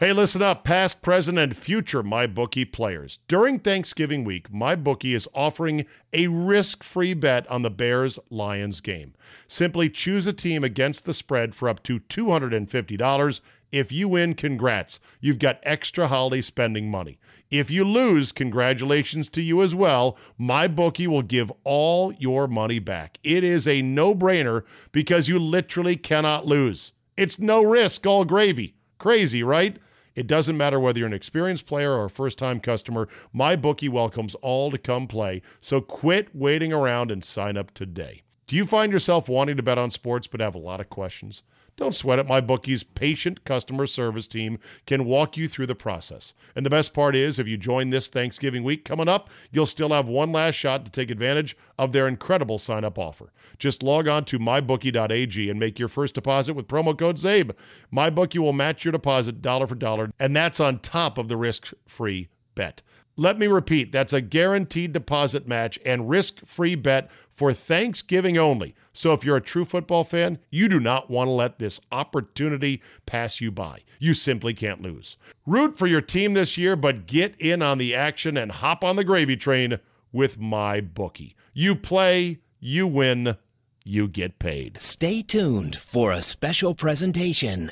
[0.00, 3.18] Hey, listen up, past, present, and future MyBookie players.
[3.26, 9.14] During Thanksgiving week, MyBookie is offering a risk free bet on the Bears Lions game.
[9.48, 13.40] Simply choose a team against the spread for up to $250.
[13.72, 15.00] If you win, congrats.
[15.20, 17.18] You've got extra holiday spending money.
[17.50, 20.16] If you lose, congratulations to you as well.
[20.40, 23.18] MyBookie will give all your money back.
[23.24, 24.62] It is a no brainer
[24.92, 26.92] because you literally cannot lose.
[27.16, 28.76] It's no risk, all gravy.
[28.98, 29.76] Crazy, right?
[30.18, 33.88] It doesn't matter whether you're an experienced player or a first time customer, my bookie
[33.88, 35.42] welcomes all to come play.
[35.60, 38.22] So quit waiting around and sign up today.
[38.48, 41.44] Do you find yourself wanting to bet on sports but have a lot of questions?
[41.78, 42.26] Don't sweat it.
[42.26, 46.34] My bookie's patient customer service team can walk you through the process.
[46.56, 49.90] And the best part is, if you join this Thanksgiving week coming up, you'll still
[49.90, 53.32] have one last shot to take advantage of their incredible sign up offer.
[53.60, 57.52] Just log on to mybookie.ag and make your first deposit with promo code CZABE.
[57.94, 61.72] MyBookie will match your deposit dollar for dollar, and that's on top of the risk
[61.86, 62.26] free
[62.56, 62.82] bet.
[63.20, 68.76] Let me repeat that's a guaranteed deposit match and risk free bet for Thanksgiving only.
[68.92, 72.80] So if you're a true football fan, you do not want to let this opportunity
[73.06, 73.80] pass you by.
[73.98, 75.16] You simply can't lose.
[75.46, 78.94] Root for your team this year, but get in on the action and hop on
[78.94, 79.80] the gravy train
[80.12, 81.34] with my bookie.
[81.52, 83.36] You play, you win,
[83.82, 84.80] you get paid.
[84.80, 87.68] Stay tuned for a special presentation.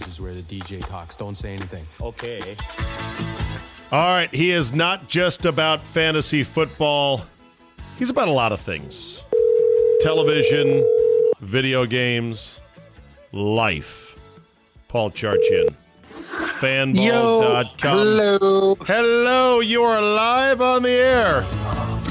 [0.00, 1.14] This is where the DJ talks.
[1.14, 1.86] Don't say anything.
[2.00, 2.56] Okay.
[3.92, 7.26] All right, he is not just about fantasy football.
[7.98, 9.22] He's about a lot of things.
[10.00, 10.86] Television,
[11.40, 12.60] video games,
[13.32, 14.16] life.
[14.88, 15.74] Paul Charchian.
[16.60, 17.98] Fanball.com.
[17.98, 18.74] Hello.
[18.76, 21.44] Hello, you are live on the air.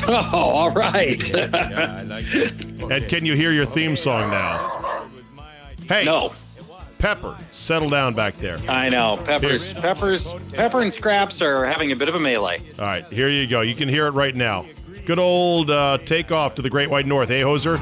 [0.07, 1.23] Oh, all right.
[2.91, 5.05] And can you hear your theme song now?
[5.87, 6.31] Hey, no,
[6.99, 8.59] Pepper, settle down back there.
[8.67, 9.17] I know.
[9.23, 12.61] Peppers, Peppers, Pepper and Scraps are having a bit of a melee.
[12.77, 13.61] All right, here you go.
[13.61, 14.65] You can hear it right now.
[15.05, 17.29] Good old uh, takeoff to the Great White North.
[17.29, 17.77] Hey, Hoser.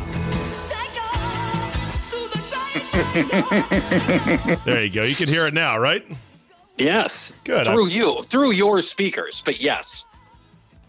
[4.65, 5.03] there you go.
[5.03, 6.05] You can hear it now, right?
[6.77, 7.31] Yes.
[7.43, 7.65] Good.
[7.65, 10.05] Through you, through your speakers, but yes.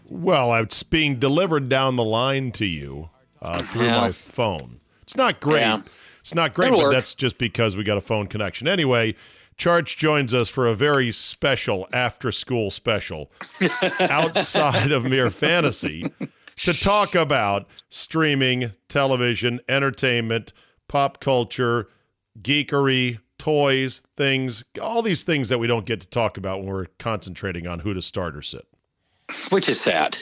[0.07, 3.09] Well, it's being delivered down the line to you
[3.41, 4.01] uh, through Yeah.
[4.01, 4.79] my phone.
[5.01, 5.61] It's not great.
[5.61, 5.81] Yeah.
[6.29, 6.93] It's not great, That'll but work.
[6.93, 8.67] that's just because we got a phone connection.
[8.67, 9.15] Anyway,
[9.57, 13.31] Charch joins us for a very special after school special
[13.99, 16.13] outside of mere fantasy
[16.57, 20.53] to talk about streaming, television, entertainment,
[20.87, 21.89] pop culture,
[22.43, 26.85] geekery, toys, things, all these things that we don't get to talk about when we're
[26.99, 28.67] concentrating on who to start or sit.
[29.49, 30.15] Which is sad.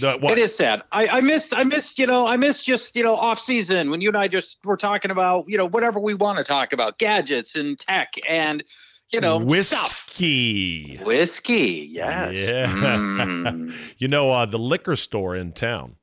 [0.00, 0.38] The, what?
[0.38, 0.82] It is sad.
[0.92, 1.54] I, I missed.
[1.54, 1.98] I missed.
[1.98, 2.26] You know.
[2.26, 5.44] I missed just you know off season when you and I just were talking about
[5.48, 8.64] you know whatever we want to talk about, gadgets and tech and
[9.10, 9.48] you know stuff.
[9.48, 10.98] whiskey.
[11.02, 11.88] Whiskey.
[11.92, 12.34] Yes.
[12.34, 12.72] Yeah.
[12.72, 13.74] Mm.
[13.98, 15.96] You know, uh, the liquor store in town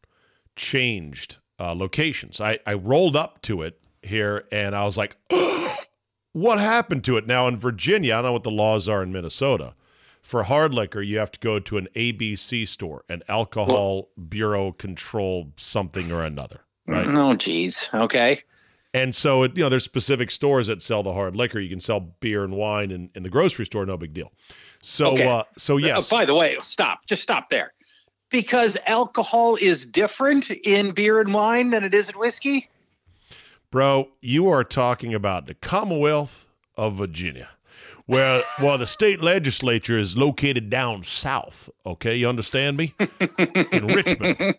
[0.56, 2.40] changed uh, locations.
[2.40, 5.18] I, I rolled up to it here and I was like,
[6.34, 7.28] what happened to it?
[7.28, 9.74] Now in Virginia, I don't know what the laws are in Minnesota.
[10.22, 15.52] For hard liquor, you have to go to an ABC store, an alcohol bureau control
[15.58, 16.62] something or another.
[16.86, 17.08] Right.
[17.08, 17.90] Oh, geez.
[17.94, 18.44] Okay.
[18.94, 21.60] And so, it, you know, there's specific stores that sell the hard liquor.
[21.60, 24.32] You can sell beer and wine in, in the grocery store, no big deal.
[24.82, 25.28] So, Okay.
[25.28, 27.06] uh, so yes, Uh, by the way, stop.
[27.06, 27.74] Just stop there.
[28.32, 32.70] Because alcohol is different in beer and wine than it is in whiskey.
[33.72, 37.50] bro, you are talking about the Commonwealth of Virginia,
[38.10, 41.70] where well, the state legislature is located down south.
[41.86, 42.96] Okay, you understand me?
[43.72, 44.56] in Richmond,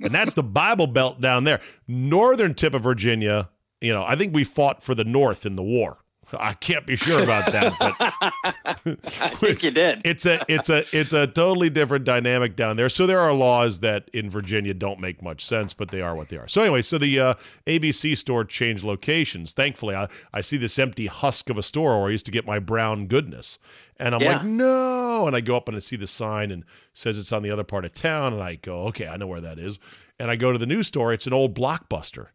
[0.00, 1.60] and that's the Bible Belt down there.
[1.88, 3.48] Northern tip of Virginia.
[3.80, 5.98] You know, I think we fought for the North in the war.
[6.32, 7.94] I can't be sure about that, but
[9.20, 10.02] I think you did.
[10.04, 12.88] it's a it's a it's a totally different dynamic down there.
[12.88, 16.28] So there are laws that in Virginia don't make much sense, but they are what
[16.28, 16.48] they are.
[16.48, 17.34] So anyway, so the uh,
[17.66, 19.52] ABC store changed locations.
[19.52, 22.44] Thankfully, I, I see this empty husk of a store where I used to get
[22.46, 23.58] my brown goodness,
[23.98, 24.38] and I'm Yeah.
[24.38, 25.26] like, no.
[25.26, 27.64] And I go up and I see the sign and says it's on the other
[27.64, 29.78] part of town, and I go, okay, I know where that is.
[30.18, 31.12] And I go to the new store.
[31.12, 32.28] It's an old blockbuster,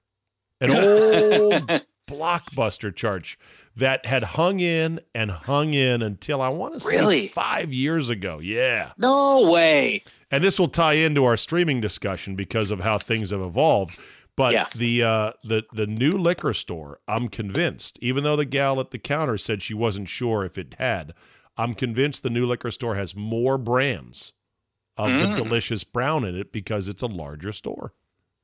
[0.62, 0.72] an
[1.72, 3.38] old blockbuster church
[3.76, 7.28] that had hung in and hung in until I want to say Really?
[7.30, 8.40] five years ago.
[8.40, 8.92] Yeah.
[8.98, 10.04] no way.
[10.30, 13.98] And this will tie into our streaming discussion because of how things have evolved.
[14.38, 14.68] But Yeah.
[14.76, 18.98] the uh, the the new liquor store, I'm convinced, even though the gal at the
[19.00, 21.14] counter said she wasn't sure if it had,
[21.58, 24.32] I'm convinced the new liquor store has more brands
[24.98, 25.36] of Mm.
[25.36, 27.94] the delicious brown in it because it's a larger store.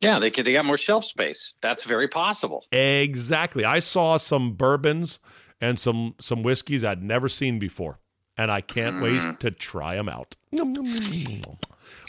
[0.02, 0.46] Yeah, they could.
[0.46, 1.54] They got more shelf space.
[1.62, 2.66] That's very possible.
[2.72, 3.66] Exactly.
[3.66, 5.20] I saw some bourbons
[5.60, 7.98] and some some whiskeys I'd never seen before,
[8.38, 9.40] and I can't wait Mm.
[9.40, 10.36] to try them out.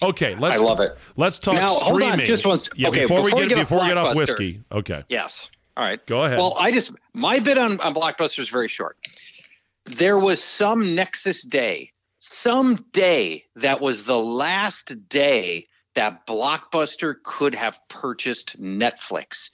[0.03, 0.97] Okay, let's I love it.
[1.17, 3.59] let's talk Now, hold on, just one yeah, okay, before, we before get we get
[3.59, 4.61] off before we get off whiskey.
[4.71, 5.49] Okay, Yes.
[5.77, 6.05] All right.
[6.07, 6.39] go ahead.
[6.39, 8.97] Well, I just my bit on, on Blockbuster is very short.
[9.87, 15.67] There was some Nexus day, some day that was the last day
[15.99, 19.51] that Blockbuster could have purchased Netflix.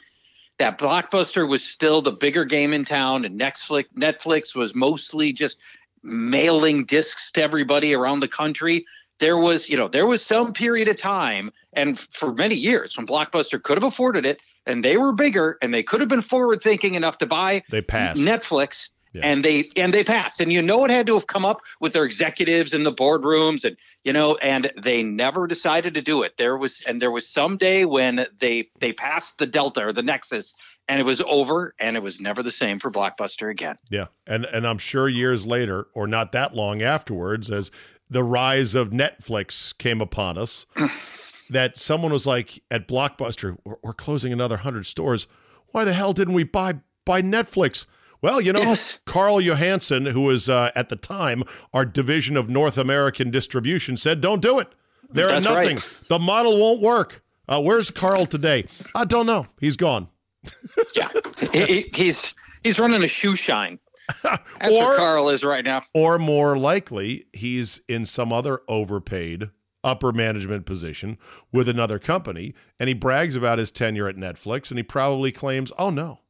[0.58, 5.58] That Blockbuster was still the bigger game in town, and Netflix Netflix was mostly just
[6.02, 8.84] mailing discs to everybody around the country.
[9.20, 13.06] There was, you know, there was some period of time, and for many years, when
[13.06, 16.60] Blockbuster could have afforded it, and they were bigger, and they could have been forward
[16.60, 18.20] thinking enough to buy they passed.
[18.20, 19.22] Netflix, Yeah.
[19.22, 20.40] and they and they passed.
[20.40, 23.64] And you know it had to have come up with their executives in the boardrooms,
[23.64, 26.36] and you know, and they never decided to do it.
[26.36, 30.02] There was and there was some day when they they passed the Delta or the
[30.02, 30.54] Nexus,
[30.88, 33.76] and it was over, and it was never the same for Blockbuster again.
[33.88, 37.70] Yeah, and and I'm sure years later, or not that long afterwards, as
[38.10, 40.66] the rise of Netflix came upon us,
[41.50, 45.28] that someone was like at Blockbuster, we're, we're closing another hundred stores.
[45.68, 47.86] Why the hell didn't we buy buy Netflix?
[48.24, 48.98] Well, you know, Yes.
[49.04, 51.44] Carl Johansson, who was uh, at the time
[51.74, 54.68] our division of North American distribution, said, "Don't do it.
[55.10, 55.76] They're nothing.
[55.76, 55.88] right.
[56.08, 58.64] The model won't work." Uh, where's Carl today?
[58.94, 59.46] I don't know.
[59.60, 60.08] He's gone.
[60.96, 61.10] Yeah,
[61.52, 62.32] He- he- he's
[62.62, 63.78] he's running a shoe shine.
[64.22, 65.82] That's Or- where Carl is right now.
[65.92, 69.50] Or more likely, he's in some other overpaid
[69.82, 71.18] upper management position
[71.52, 75.70] with another company, and he brags about his tenure at Netflix, and he probably claims,
[75.78, 76.20] "Oh no,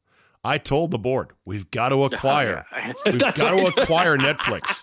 [0.44, 2.66] I told the board we've got to oh, acquire,
[3.06, 4.80] we've got to acquire Netflix."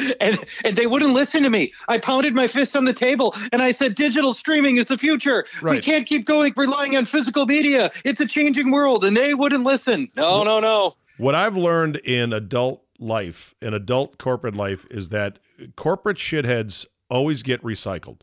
[0.20, 1.72] and and they wouldn't listen to me.
[1.88, 5.44] I pounded my fist on the table and I said, "Digital streaming is the future.
[5.62, 7.90] We can't keep going relying on physical media.
[8.04, 10.10] It's a changing world." And they wouldn't listen.
[10.16, 10.94] No, no, no.
[11.18, 15.38] What I've learned in adult life, in adult corporate life, is that
[15.76, 18.20] corporate shitheads always get recycled.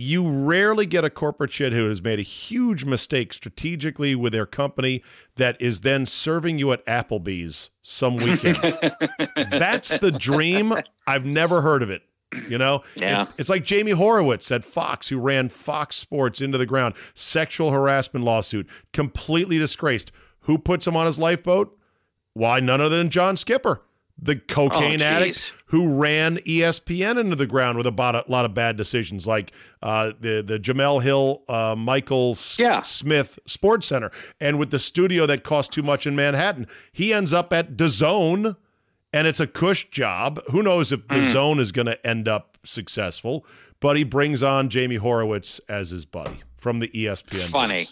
[0.00, 4.46] You rarely get a corporate shithead who has made a huge mistake strategically with their
[4.46, 5.02] company
[5.36, 8.58] that is then serving you at Applebee's some weekend.
[9.50, 10.72] That's the dream.
[11.08, 12.02] I've never heard of it.
[12.48, 13.22] You know, Yeah.
[13.22, 17.72] It- it's like Jamie Horowitz at Fox, who ran Fox Sports into the ground, sexual
[17.72, 20.12] harassment lawsuit, completely disgraced.
[20.42, 21.76] Who puts him on his lifeboat?
[22.34, 23.82] Why, none other than John Skipper,
[24.20, 28.76] the cocaine Oh, addict who ran ESPN into the ground with a lot of bad
[28.76, 32.80] decisions, like uh, the the Jemele Hill uh, Michael S- Yeah.
[32.82, 34.10] Smith Sports Center,
[34.40, 38.56] and with the studio that cost too much in Manhattan, he ends up at DAZN,
[39.12, 40.40] and it's a cush job.
[40.50, 41.20] Who knows if Mm.
[41.32, 43.46] DAZN is going to end up successful?
[43.80, 47.48] But he brings on Jamie Horowitz as his buddy from the ESPN.
[47.50, 47.86] Funny.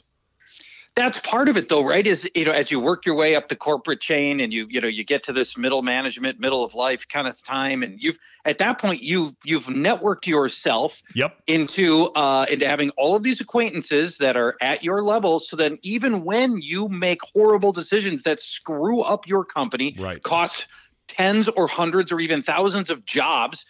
[0.97, 2.07] That's part of it, though, right?
[2.07, 4.81] Is you know, as you work your way up the corporate chain, and you you
[4.81, 8.19] know, you get to this middle management, middle of life kind of time, and you've
[8.47, 11.37] at that point you've you've networked yourself Yep.
[11.49, 15.73] into uh, into having all of these acquaintances that are at your level, so that
[15.83, 20.23] even when you make horrible decisions that screw up your company, Right.
[20.23, 20.67] cost
[21.09, 23.67] tens or hundreds or even thousands of jobs,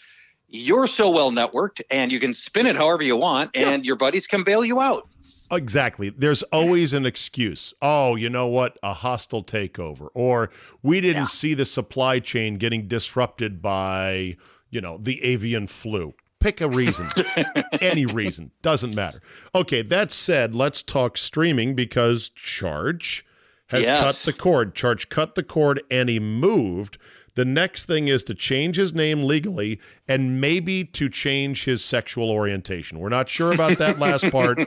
[0.47, 4.29] you're so well networked, and you can spin it however you want, and your buddies
[4.29, 5.09] can bail you out.
[5.53, 6.11] Exactly.
[6.11, 7.73] There's always an excuse.
[7.81, 8.79] Oh, you know what?
[8.83, 10.09] A hostile takeover.
[10.15, 10.51] Or
[10.83, 11.27] we didn't Yeah.
[11.27, 14.37] see the supply chain getting disrupted by,
[14.71, 16.15] you know, the avian flu.
[16.41, 17.09] Pick a reason.
[17.81, 18.51] Any reason.
[18.63, 19.21] Doesn't matter.
[19.55, 23.23] Okay, that said, let's talk streaming because Charch
[23.69, 24.01] has Yes.
[24.01, 24.75] cut the cord.
[24.75, 26.99] Charch cut the cord and he moved.
[27.37, 29.79] The next thing is to change his name legally
[30.09, 32.99] and maybe to change his sexual orientation.
[32.99, 34.59] We're not sure about that last part,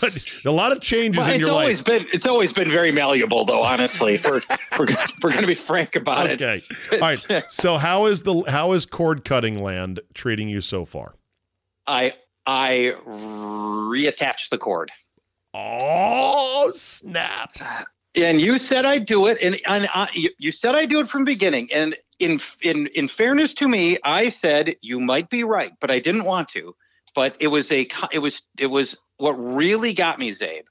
[0.00, 1.86] but a lot of changes Well, in it's your always life.
[1.86, 3.62] been it's always been very malleable, though.
[3.62, 4.40] Honestly, we're
[4.76, 6.42] we're, going to be frank about it.
[6.42, 6.62] Okay.
[6.92, 7.24] All right.
[7.48, 11.14] So how is the how is cord cutting land treating you so far?
[11.86, 12.14] I
[12.46, 14.90] I reattached the cord.
[15.54, 17.56] Oh, snap.
[18.14, 21.24] And you said I'd do it, and, and I, you, said I'd do it from
[21.24, 21.68] beginning.
[21.72, 25.98] And in in in fairness to me, I said you might be right, but I
[25.98, 26.74] didn't want to.
[27.14, 30.64] But it was a it was it was what really got me, Czabe,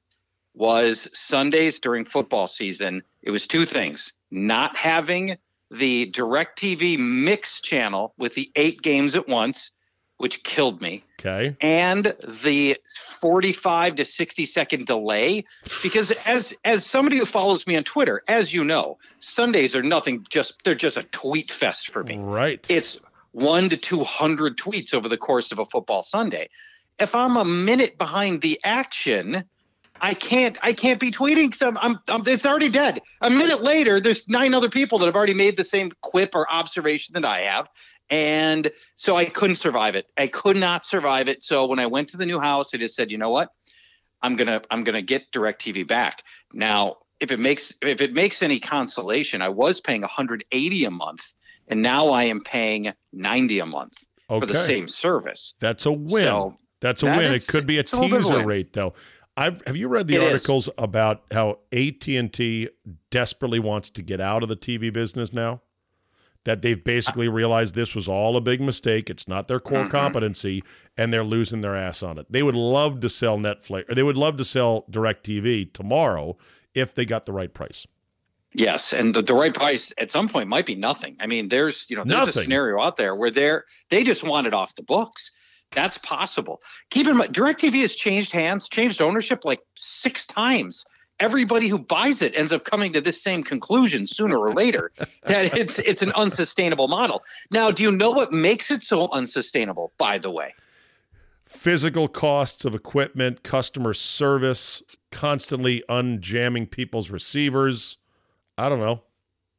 [0.54, 3.04] was Sundays during football season.
[3.22, 5.38] It was two things: not having
[5.70, 9.72] the Directv mix channel with the eight games at once,
[10.18, 11.56] which killed me Okay.
[11.62, 12.78] and the
[13.22, 15.46] 45 to 60 second delay
[15.82, 20.26] because as as somebody who follows me on twitter as you know sundays are nothing
[20.30, 22.66] just they're just a tweet fest for me Right.
[22.70, 23.00] it's
[23.32, 26.50] 1 to 200 tweets over the course of a football sunday
[27.00, 29.44] if I'm a minute behind the action,
[30.02, 33.02] I can't I can't be tweeting some I'm, I'm it's already dead.
[33.22, 36.52] A minute later, there's nine other people that have already made the same quip or
[36.52, 37.68] observation that I have.
[38.10, 40.06] And so I couldn't survive it.
[40.18, 41.44] I could not survive it.
[41.44, 43.50] So when I went to the new house, I just said, you know what?
[44.22, 46.24] I'm gonna I'm gonna get DirecTV back.
[46.54, 51.22] Now, if it makes if it makes any consolation, I was paying 180 a month,
[51.68, 53.94] and now I am paying 90 a month
[54.30, 54.40] Okay.
[54.46, 55.54] for the same service.
[55.60, 56.24] That's a win.
[56.26, 57.34] So That's a that win.
[57.34, 58.94] is- It could be a it's a little bit of a teaser rate though.
[59.40, 60.32] I've, have you read the It is.
[60.32, 62.70] articles about how AT&T
[63.12, 65.62] desperately wants to get out of the TV business now?
[66.48, 69.10] That they've basically realized this was all a big mistake.
[69.10, 69.92] It's not their core Mhm.
[69.92, 70.64] competency,
[70.98, 72.26] and they're losing their ass on it.
[72.32, 76.38] They would love to sell Netflix, or they would love to sell DirecTV tomorrow
[76.74, 77.86] if they got the right price.
[78.54, 81.18] Yes, and the, the right price at some point might be nothing.
[81.20, 82.40] I mean, there's you know there's Nothing.
[82.40, 85.30] a scenario out there where they're they just want it off the books.
[85.72, 86.62] That's possible.
[86.92, 90.86] Keep in mind, DirecTV has changed hands, changed ownership like six times.
[91.20, 94.92] Everybody who buys it ends up coming to this same conclusion sooner or later
[95.24, 97.24] that it's it's an unsustainable model.
[97.52, 99.94] Now, do you know what makes it so unsustainable?
[99.98, 100.54] By the way,
[101.48, 107.98] Physical costs of equipment, customer service, constantly unjamming people's receivers.
[108.58, 109.04] I don't know.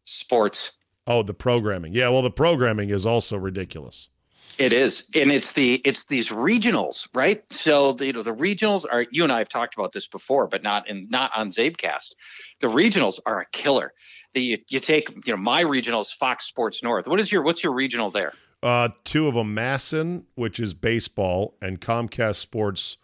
[0.05, 0.73] sports.
[1.07, 1.95] Oh, the programming.
[1.95, 4.11] Yeah, well, the programming is also ridiculous.
[4.59, 7.45] It is, and it's the it's these regionals, right?
[7.53, 9.07] So the, you know the regionals are.
[9.13, 12.15] You and I have talked about this before, but not in not on CzabeCast.
[12.61, 13.93] The regionals are a killer.
[14.35, 17.07] The, you, you take you know my regionals, Fox Sports North.
[17.07, 18.33] What is your what's your regional there?
[18.61, 22.97] Uh, two of them, MASN, which is baseball, and Comcast Sports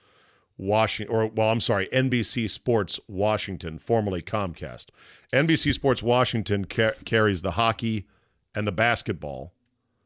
[0.59, 4.87] Washington, or well, I'm sorry, NBC Sports Washington, formerly Comcast.
[5.33, 8.07] NBC Sports Washington ca- carries the hockey
[8.55, 9.53] and the basketball,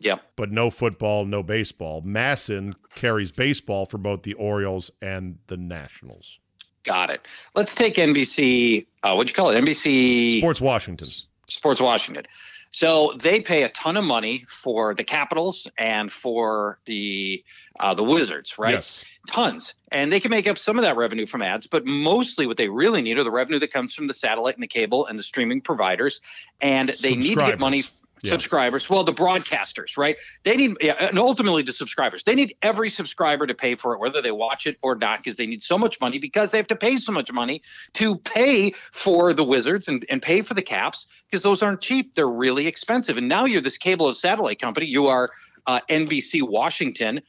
[0.00, 0.22] Yep.
[0.36, 2.02] but no football, no baseball.
[2.02, 6.38] MASN carries baseball for both the Orioles and the Nationals.
[6.84, 7.26] Got it.
[7.54, 8.86] Let's take NBC.
[9.02, 9.60] Uh, what'd you call it?
[9.60, 11.08] NBC Sports Washington.
[11.48, 12.24] Sports Washington.
[12.70, 17.42] So they pay a ton of money for the Capitals and for the
[17.80, 18.74] uh, the Wizards, right?
[18.74, 19.04] Yes.
[19.26, 22.56] tons and they can make up some of that revenue from ads but mostly what
[22.56, 25.18] they really need are the revenue that comes from the satellite and the cable and
[25.18, 26.22] the streaming providers
[26.62, 27.84] and they need to get money.
[28.22, 28.32] Yeah.
[28.32, 30.16] subscribers well the broadcasters right?
[30.44, 32.24] They need yeah, and ultimately the subscribers.
[32.24, 35.36] They need every subscriber to pay for it whether they watch it or not because
[35.36, 37.62] they need so much money because they have to pay so much money
[37.94, 42.14] to pay for the wizards and, and pay for the caps because those aren't cheap.
[42.14, 43.16] They're really expensive.
[43.16, 44.86] And now you're this cable of satellite company.
[44.86, 45.30] You are
[45.66, 47.20] uh, nbc washington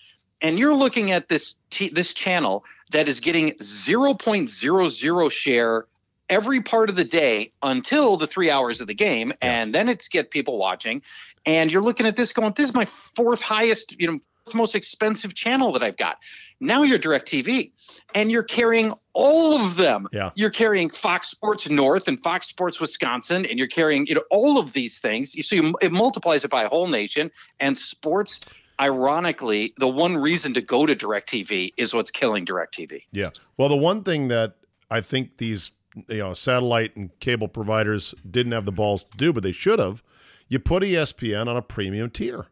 [0.41, 5.85] and you're looking at this t- this channel that is getting 0.00 share
[6.29, 10.07] every part of the day until the three hours of the game, and then it's
[10.07, 11.01] get people watching.
[11.45, 14.75] And you're looking at this going, this is my fourth highest, you know, fourth most
[14.75, 16.17] expensive channel that I've got.
[16.59, 17.71] Now you're DirecTV,
[18.15, 20.07] and you're carrying all of them.
[20.11, 20.31] Yeah.
[20.35, 24.57] You're carrying Fox Sports North and Fox Sports Wisconsin, and you're carrying you know all
[24.57, 25.35] of these things.
[25.35, 28.39] You see, it multiplies it by a whole nation, and sports.
[28.81, 33.03] Ironically, the one reason to go to DirecTV is what's killing DirecTV.
[33.11, 33.31] Yeah.
[33.57, 34.55] Well, the one thing that
[34.89, 35.71] I think these
[36.07, 39.79] you know satellite and cable providers didn't have the balls to do, but they should
[39.79, 40.03] have,
[40.47, 42.47] you put ESPN on a premium tier.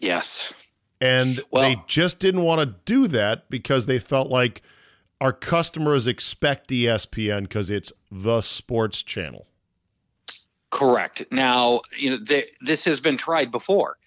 [0.00, 0.52] Yes.
[1.00, 4.62] And Well- they just didn't want to do that because they felt like
[5.20, 9.46] our customers expect ESPN because it's the sports channel.
[10.70, 11.24] Correct.
[11.30, 13.97] Now, you know, th- this has been tried before.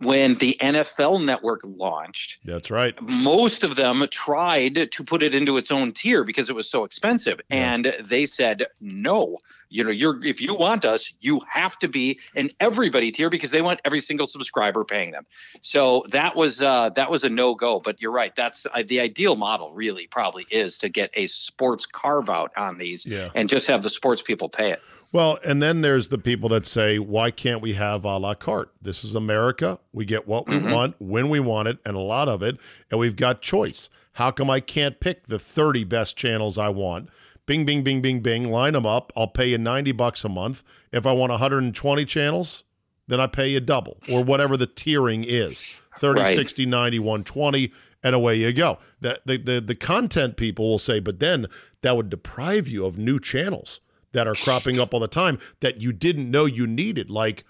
[0.00, 2.94] When the NFL network launched, That's right.
[3.02, 6.84] most of them tried to put it into its own tier because it was so
[6.84, 7.72] expensive Yeah.
[7.74, 9.38] and they said no
[9.70, 13.50] you know you're if you want us you have to be in everybody tier because
[13.50, 15.24] they want every single subscriber paying them
[15.62, 19.00] so that was uh that was a no go but you're right that's uh, the
[19.00, 23.30] ideal model really probably is to get a sports carve out on these Yeah.
[23.34, 24.80] and just have the sports people pay it
[25.14, 28.72] Well, and then there's the people that say, why can't we have a la carte?
[28.82, 29.78] This is America.
[29.92, 30.72] We get what we Mhm.
[30.72, 32.56] want when we want it, and a lot of it,
[32.90, 33.88] and we've got choice.
[34.14, 37.10] How come I can't pick the 30 best channels I want?
[37.46, 39.12] Bing, bing, bing, bing, bing, line them up.
[39.16, 40.64] I'll pay you 90 bucks a month.
[40.90, 42.64] If I want 120 channels,
[43.06, 45.62] then I pay you double or whatever the tiering is
[45.96, 46.34] 30, Right.
[46.34, 47.70] 60, 90, 120,
[48.02, 48.78] and away you go.
[49.00, 51.46] The, the, the, the content people will say, but then
[51.82, 53.78] that would deprive you of new channels
[54.14, 57.44] that are cropping up all the time that you didn't know you needed, like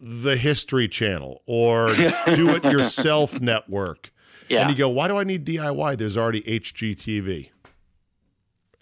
[0.00, 1.94] the History Channel or
[2.34, 4.10] Do It Yourself Network.
[4.48, 5.98] yeah And you go, why do I need DIY?
[5.98, 7.50] There's already HGTV.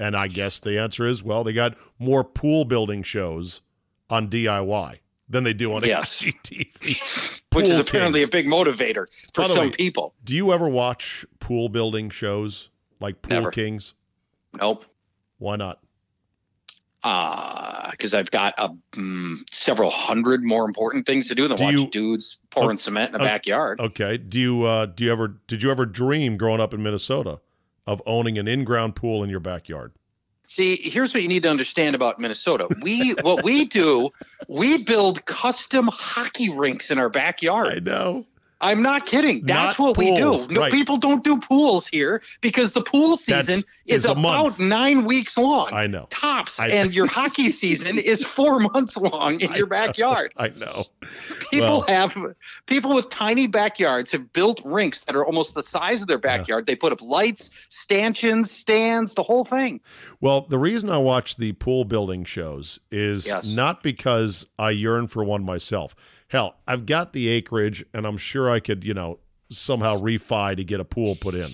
[0.01, 3.61] And I guess the answer is, well, they got more pool building shows
[4.11, 4.99] on DIY
[5.29, 6.21] than they do on Yes.
[6.23, 7.41] HGTV.
[7.55, 8.29] which is apparently kings.
[8.29, 10.15] a big motivator for some way, people.
[10.25, 12.69] Do you ever watch pool building shows
[13.01, 13.51] like Pool Never.
[13.51, 13.95] Kings?
[14.61, 14.85] Nope.
[15.39, 15.79] Why not?
[17.03, 21.75] Because I've got a, mm, several hundred more important things to do than Do watch
[21.75, 23.81] you- dudes pouring Oh, cement in a oh, backyard.
[23.81, 24.17] Okay.
[24.19, 27.41] Do you uh do you ever did you ever dream growing up in Minnesota
[27.87, 29.93] of owning an in-ground pool in your backyard?
[30.47, 32.69] See, here's what you need to understand about Minnesota.
[32.83, 34.11] We what we do,
[34.49, 37.67] we build custom hockey rinks in our backyard.
[37.75, 38.27] I know.
[38.63, 39.45] I'm not kidding.
[39.45, 40.55] That's Not what pools, we do.
[40.55, 40.73] No, right.
[40.73, 44.55] people don't do pools here because the pool That's- season is is, a month.
[44.59, 45.69] about nine weeks long.
[45.73, 46.07] I know.
[46.11, 49.71] tops, I- and your hockey season is four months long in I your know.
[49.71, 50.33] backyard.
[50.37, 50.85] I know.
[51.51, 52.17] People Well- have
[52.67, 56.67] people with tiny backyards have built rinks that are almost the size of their backyard.
[56.67, 59.81] They put up lights, stanchions, stands, the whole thing.
[60.21, 63.45] Well, the reason I watch the pool building shows is Yes.
[63.45, 65.97] not because I yearn for one myself.
[66.33, 69.19] Hell, I've got the acreage and I'm sure I could, you know,
[69.51, 71.51] somehow refi to get a pool put in.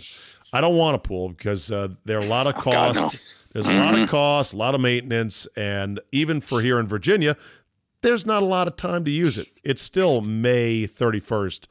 [0.53, 3.11] I don't want a pool because uh, there are a lot of Oh, God, no.
[3.53, 7.37] There's a lot of cost, a lot of maintenance, and even for here in Virginia,
[8.03, 9.49] there's not a lot of time to use it.
[9.65, 11.67] It's still May 31st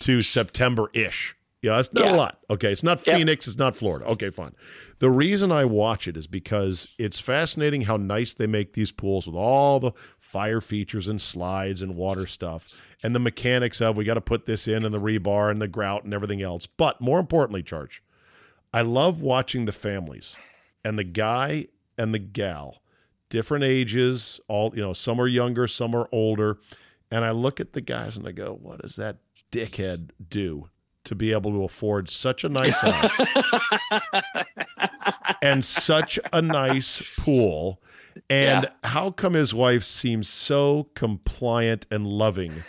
[0.00, 1.34] to September ish.
[1.62, 2.38] Yeah, it's not a lot.
[2.50, 3.00] Okay, it's not.
[3.00, 4.04] Phoenix, it's not Florida.
[4.06, 4.52] Okay, fine.
[4.98, 9.28] The reason I watch it is because it's fascinating how nice they make these pools
[9.28, 12.66] with all the fire features and slides and water stuff
[13.04, 15.68] and the mechanics of we got to put this in and the rebar and the
[15.68, 16.66] grout and everything else.
[16.66, 18.00] But more importantly, Charch,
[18.72, 20.34] I love watching the families
[20.84, 21.66] and the guy
[21.96, 22.82] and the gal,
[23.28, 26.58] different ages, all, you know, some are younger, some are older.
[27.12, 29.18] And I look at the guys and I go, what does that
[29.52, 30.70] dickhead do
[31.04, 33.20] to be able to afford such a nice house?
[35.42, 37.82] and such a nice pool.
[38.28, 42.64] And how come his wife seems so compliant and loving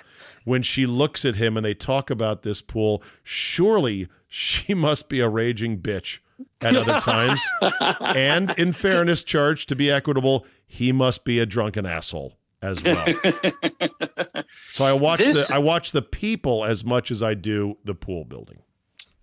[0.46, 3.04] when she looks at him and they talk about this pool?
[3.24, 6.20] Surely she must be a raging bitch
[6.62, 7.46] at other times.
[8.02, 13.06] and in fairness, Charch, to be equitable, he must be a drunken asshole as well.
[14.72, 17.94] so I watch This- the I watch the people as much as I do the
[17.96, 18.60] pool building.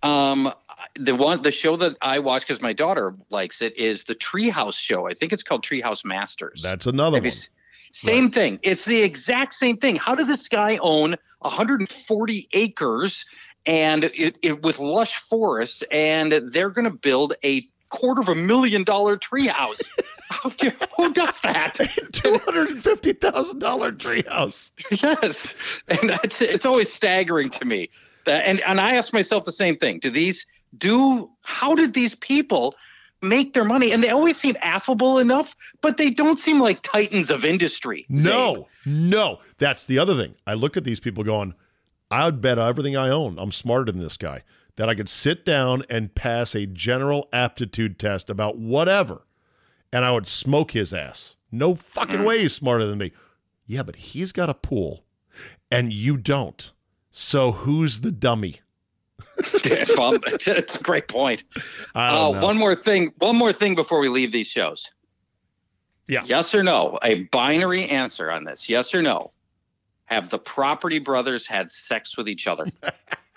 [0.03, 0.51] Um,
[0.97, 4.75] the one the show that I watch because my daughter likes it is the Treehouse
[4.75, 5.07] show.
[5.07, 6.61] I think it's called Treehouse Masters.
[6.63, 7.31] That's another Have one.
[7.31, 7.49] s-
[7.93, 8.59] Same thing.
[8.63, 9.95] It's the exact same thing.
[9.97, 13.25] How does this guy own 140 acres
[13.67, 18.35] and it, it with lush forests, and they're going to build a quarter of a
[18.35, 19.81] million dollar treehouse?
[20.97, 21.75] Who does that?
[22.13, 24.71] Two hundred and fifty thousand dollar treehouse.
[24.89, 25.53] yes,
[25.87, 27.89] and that's it's always staggering to me.
[28.25, 29.99] That and and I ask myself the same thing.
[29.99, 30.45] Do these
[30.77, 31.29] do?
[31.41, 32.75] How did these people?
[33.23, 37.29] Make their money, and they always seem affable enough, but they don't seem like titans
[37.29, 38.07] of industry.
[38.09, 39.41] No, no.
[39.59, 40.33] That's the other thing.
[40.47, 41.53] I look at these people going,
[42.09, 43.37] I would bet everything I own.
[43.37, 44.41] I'm smarter than this guy.
[44.81, 49.27] That I could sit down and pass a general aptitude test about whatever,
[49.93, 51.35] and I would smoke his ass.
[51.51, 53.11] No fucking way he's smarter than me.
[53.67, 55.03] Yeah, but he's got a pool,
[55.69, 56.71] and you don't.
[57.11, 58.61] So who's the dummy?
[59.95, 61.43] well, it's a great point.
[61.93, 63.13] Uh, one more thing.
[63.19, 64.89] One more thing before we leave these shows.
[66.07, 66.23] Yeah.
[66.25, 66.97] Yes or no?
[67.03, 68.67] A binary answer on this.
[68.67, 69.29] Yes or no?
[70.05, 72.65] Have the Property Brothers had sex with each other?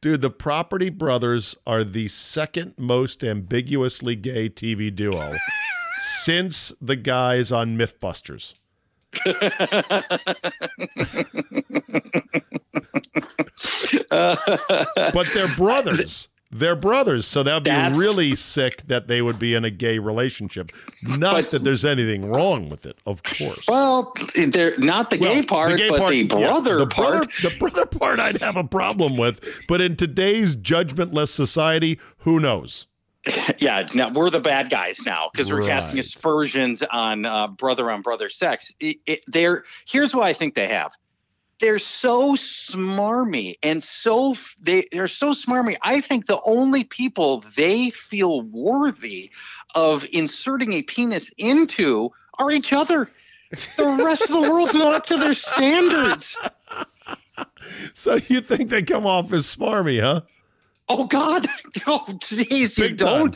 [0.00, 5.36] Dude, the Property Brothers are the second most ambiguously gay TV duo
[5.98, 8.54] since the guys on Mythbusters.
[14.10, 16.28] But they're brothers.
[16.58, 19.70] They're brothers, so that would be That's- really sick that they would be in a
[19.70, 20.72] gay relationship.
[21.02, 23.66] Not But- that there's anything wrong with it, of course.
[23.68, 27.10] well, they're not the Well, gay part, gay but part- the yeah, brother the part.
[27.12, 29.40] brother, the brother part, I'd have a problem with.
[29.68, 32.86] But in today's judgmentless society, who knows?
[33.58, 38.00] yeah, now we're the bad guys now because we're casting aspersions on uh, brother on
[38.00, 38.72] brother sex.
[38.80, 40.92] It, it, they're here's what I think they have.
[41.60, 45.76] They're so smarmy and so they they're so smarmy.
[45.82, 49.30] I think the only people they feel worthy
[49.74, 53.10] of inserting a penis into are each other.
[53.76, 56.36] The rest of the world's not up to their standards.
[57.92, 60.22] So you think they come off as smarmy, huh?
[60.88, 61.48] Oh God!
[61.86, 63.30] Oh jeez, you Big time.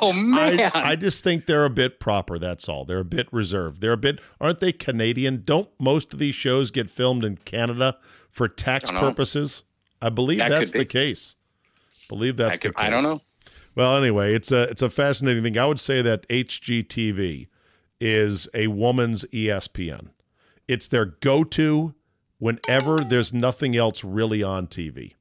[0.00, 0.60] Oh man!
[0.74, 2.38] I, I just think they're a bit proper.
[2.38, 2.84] That's all.
[2.84, 3.80] They're a bit reserved.
[3.80, 4.20] They're a bit.
[4.40, 5.42] Aren't they Canadian?
[5.44, 7.96] Don't most of these shows get filmed in Canada
[8.30, 9.64] for tax purposes?
[10.02, 10.90] I believe That that's could the be.
[10.90, 11.34] case.
[12.08, 12.86] Believe that's I, could, the case.
[12.86, 13.20] I don't know.
[13.74, 15.56] Well, anyway, it's a it's a fascinating thing.
[15.58, 17.48] I would say that HGTV
[18.00, 20.08] is a woman's ESPN.
[20.66, 21.94] It's their go-to
[22.38, 25.14] whenever there's nothing else really on TV.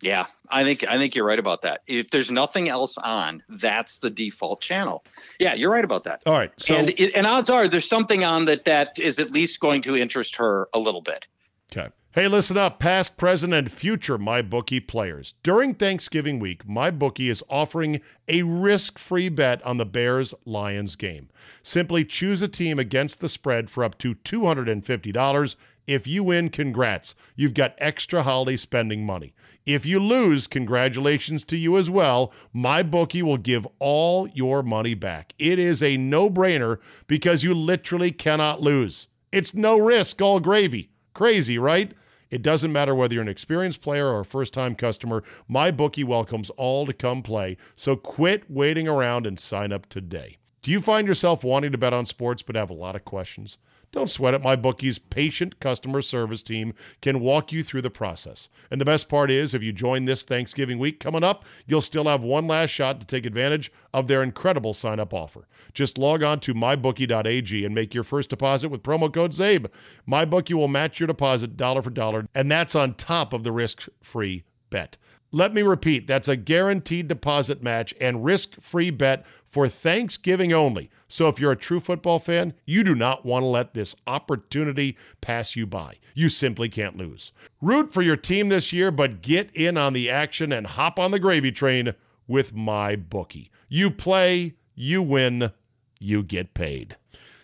[0.00, 1.80] Yeah, I think I think you're right about that.
[1.86, 5.04] If there's nothing else on, that's the default channel.
[5.40, 6.22] Yeah, you're right about that.
[6.26, 6.52] All right.
[6.58, 9.82] So and it, and odds are there's something on that that is at least going
[9.82, 11.26] to interest her a little bit.
[11.72, 11.88] Okay.
[12.16, 15.34] Hey, listen up, past, present, and future MyBookie players.
[15.42, 21.28] During Thanksgiving week, MyBookie is offering a risk free bet on the Bears Lions game.
[21.62, 25.56] Simply choose a team against the spread for up to $250.
[25.86, 27.14] If you win, congrats.
[27.36, 29.34] You've got extra holiday spending money.
[29.66, 32.32] If you lose, congratulations to you as well.
[32.52, 35.32] My bookie will give all your money back.
[35.38, 39.06] It is a no brainer because you literally cannot lose.
[39.30, 40.90] It's no risk, all gravy.
[41.14, 41.92] Crazy, right?
[42.30, 46.04] It doesn't matter whether you're an experienced player or a first time customer, my bookie
[46.04, 47.56] welcomes all to come play.
[47.76, 50.38] So quit waiting around and sign up today.
[50.62, 53.58] Do you find yourself wanting to bet on sports but have a lot of questions?
[53.92, 54.42] Don't sweat it.
[54.42, 58.48] MyBookie's patient customer service team can walk you through the process.
[58.70, 62.04] And the best part is, if you join this Thanksgiving week coming up, you'll still
[62.04, 65.46] have one last shot to take advantage of their incredible sign up offer.
[65.72, 69.70] Just log on to mybookie.ag and make your first deposit with promo code CZABE.
[70.08, 73.88] MyBookie will match your deposit dollar for dollar, and that's on top of the risk
[74.02, 74.96] free bet.
[75.32, 80.90] Let me repeat that's a guaranteed deposit match and risk free bet for Thanksgiving only.
[81.08, 84.96] So if you're a true football fan, you do not want to let this opportunity
[85.20, 85.94] pass you by.
[86.14, 87.32] You simply can't lose.
[87.60, 91.10] Root for your team this year, but get in on the action and hop on
[91.10, 91.92] the gravy train
[92.28, 93.50] with my bookie.
[93.68, 95.52] You play, you win,
[95.98, 96.96] you get paid.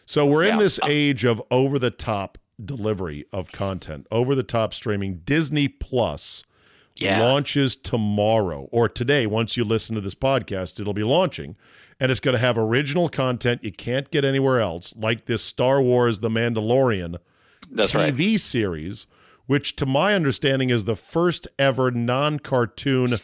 [0.06, 0.58] So we're in Yeah.
[0.60, 5.20] this age of over the top delivery of content, over the top streaming.
[5.24, 6.44] Disney Plus
[6.96, 7.20] Yeah.
[7.20, 9.26] launches tomorrow or today.
[9.26, 11.56] Once you listen to this podcast, it'll be launching.
[11.98, 15.80] And it's going to have original content you can't get anywhere else, like this Star
[15.80, 17.16] Wars The Mandalorian
[17.70, 18.14] That's right.
[18.14, 19.06] TV series,
[19.46, 23.18] which, to my understanding, is the first ever non cartoon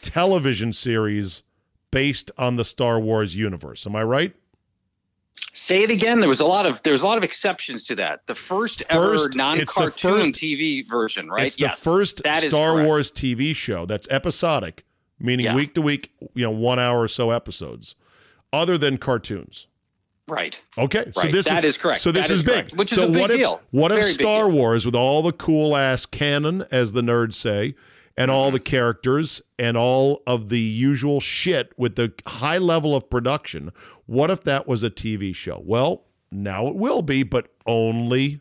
[0.00, 1.42] television series
[1.90, 3.86] based on the Star Wars universe.
[3.86, 4.34] Am I right?
[5.54, 6.20] Say it again.
[6.20, 8.26] There was a lot of there's a lot of exceptions to that.
[8.26, 11.46] The first, ever First- the non-cartoon first- TV version, right?
[11.46, 12.86] It's the yes, first that is Star correct.
[12.86, 14.84] Wars TV show that's episodic,
[15.18, 15.54] meaning Yeah.
[15.54, 17.94] week to week, you know, one hour or so episodes,
[18.52, 19.66] other than cartoons.
[20.28, 20.58] Right.
[20.78, 22.00] Okay, so this that is correct.
[22.00, 23.60] So this is, is big, correct, which is so a big what if, deal.
[23.72, 24.48] What if Very big Star.
[24.48, 27.74] Wars, with all the cool ass canon, as the nerds say,
[28.16, 28.54] and all Mm-hmm.
[28.54, 33.70] the characters and all of the usual shit with the high level of production,
[34.06, 35.62] what if that was a TV show?
[35.64, 38.40] Well, now it will be, but only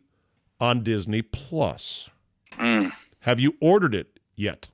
[0.59, 2.09] on Disney Plus.
[2.57, 2.91] Mm.
[3.19, 4.67] Have you ordered it yet?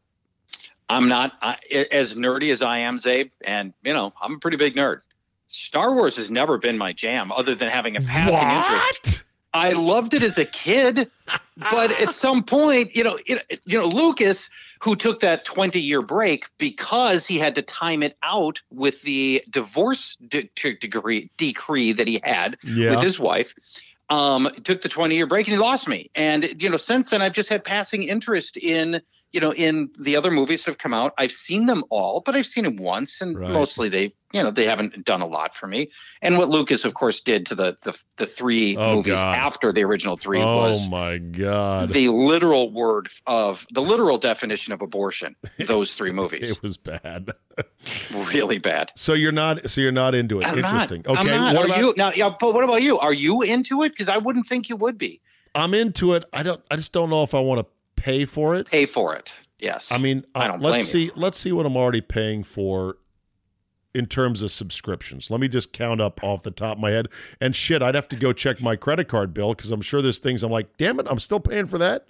[0.90, 1.58] I'm not I,
[1.92, 5.02] as nerdy as I am, Czabe, and you know I'm a pretty big nerd.
[5.50, 9.06] Star Wars has never been my jam, other than having a passing interest.
[9.06, 9.24] What?
[9.54, 11.10] I loved it as a kid,
[11.72, 14.50] but at some point, you know, it, you know, Lucas,
[14.82, 19.44] who took that 20 year break because he had to time it out with the
[19.50, 22.92] divorce de- de- degree decree that he had Yeah.
[22.92, 23.54] with his wife.
[24.10, 26.10] Um, took the 20 year break and he lost me.
[26.16, 29.02] And you know, since then I've just had passing interest in,
[29.38, 31.14] you know, in the other movies that have come out.
[31.20, 33.52] I've seen them all, but I've seen them once and Right.
[33.52, 35.92] mostly they, you know, they haven't done a lot for me.
[36.24, 39.38] And what Lucas of course did to the the, the three Oh, movies God.
[39.38, 41.90] after the original three Oh was my God.
[41.90, 45.36] the literal word of the literal definition of abortion.
[45.68, 46.50] Those three movies.
[46.50, 47.30] It was bad.
[48.32, 48.92] really bad.
[48.96, 50.48] So you're not so you're not into it.
[50.48, 51.04] I'm Interesting.
[51.06, 51.38] Not, Okay.
[51.40, 52.12] What Are about you now?
[52.12, 52.98] Yeah, but what about you?
[52.98, 53.90] Are you into it?
[53.90, 55.22] Because I wouldn't think you would be.
[55.54, 56.24] I'm into it.
[56.34, 56.62] I don't.
[56.72, 57.66] I just don't know if I want to
[57.98, 58.68] pay for it.
[58.68, 59.34] Pay for it.
[59.60, 59.92] Yes.
[59.92, 61.08] I mean, I uh, don't let's you.
[61.08, 61.12] see.
[61.16, 62.98] Let's see what I'm already paying for
[63.94, 65.32] in terms of subscriptions.
[65.32, 67.08] Let me just count up off the top of my head.
[67.42, 70.20] And shit, I'd have to go check my credit card bill because I'm sure there's
[70.20, 72.06] things I'm like, damn it, I'm still paying for that.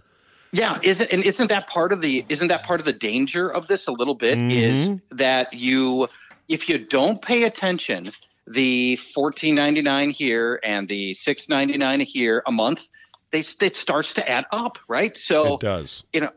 [0.51, 3.67] Yeah, isn't and isn't that part of the isn't that part of the danger of
[3.67, 5.01] this a little bit is Mhm.
[5.11, 6.07] that you
[6.47, 8.11] if you don't pay attention,
[8.47, 12.87] the fourteen ninety nine here and the six ninety nine here a month,
[13.31, 15.15] they it starts to add up, right?
[15.17, 16.03] So it does.
[16.13, 16.29] you know,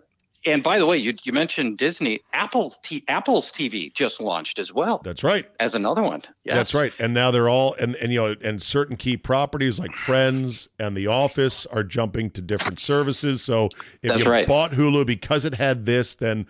[0.47, 4.73] and by the way, you you mentioned Disney, Apple T, Apple's TV just launched as
[4.73, 5.47] well That's right.
[5.61, 6.23] as another one.
[6.45, 6.57] Yes.
[6.57, 6.93] That's right.
[6.99, 10.97] And now they're all and and you know and certain key properties like Friends and
[10.97, 13.43] The Office are jumping to different services.
[13.43, 13.67] So
[14.03, 14.47] if That's you right.
[14.47, 16.47] bought Hulu because it had this, then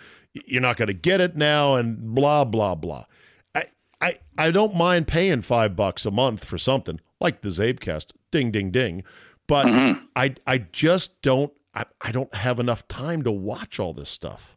[0.46, 3.07] you're not going to get it now, and blah blah blah.
[3.57, 3.64] I
[4.00, 8.12] I I don't mind paying five bucks a month for something like the CzabeCast.
[8.31, 9.03] Ding ding ding.
[9.50, 10.00] But Mhm.
[10.14, 14.56] I I just don't I, I don't have enough time to watch all this stuff.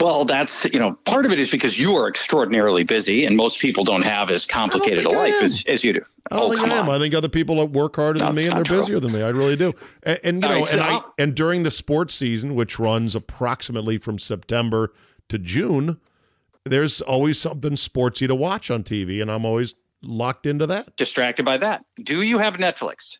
[0.00, 3.58] Well, that's you know part of it is because you are extraordinarily busy, and most
[3.58, 6.02] people don't have as complicated a life as, as you do.
[6.30, 6.88] I don't oh, think I am.
[6.88, 6.94] on.
[6.94, 8.78] I think other people work harder No, than me and they're true.
[8.78, 9.22] busier than me.
[9.22, 9.72] I really do.
[10.04, 12.54] And, and you All know, right, and so I I'll- and during the sports season,
[12.54, 14.92] which runs approximately from September
[15.30, 15.98] to June,
[16.64, 20.94] there's always something sportsy to watch on TV, and I'm always locked into that.
[20.96, 21.84] Distracted by that.
[22.02, 23.18] Do you have Netflix?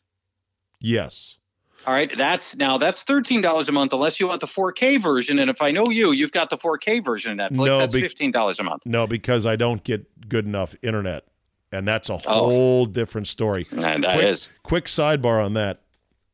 [0.84, 1.38] Yes.
[1.86, 5.38] All right, that's now that's thirteen dollars a month unless you want the 4K version.
[5.38, 7.66] And if I know you, you've got the 4K version of Netflix.
[7.66, 8.82] No, that's be- fifteen dollars a month.
[8.86, 11.24] No, because I don't get good enough internet,
[11.72, 12.18] and that's a Oh.
[12.46, 13.66] whole different story.
[13.70, 15.80] And that quick, is quick sidebar on that.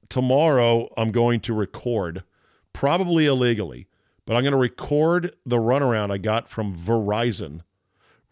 [0.08, 2.24] Tomorrow, I'm going to record,
[2.72, 3.86] probably illegally,
[4.26, 7.60] but I'm going to record the runaround I got from Verizon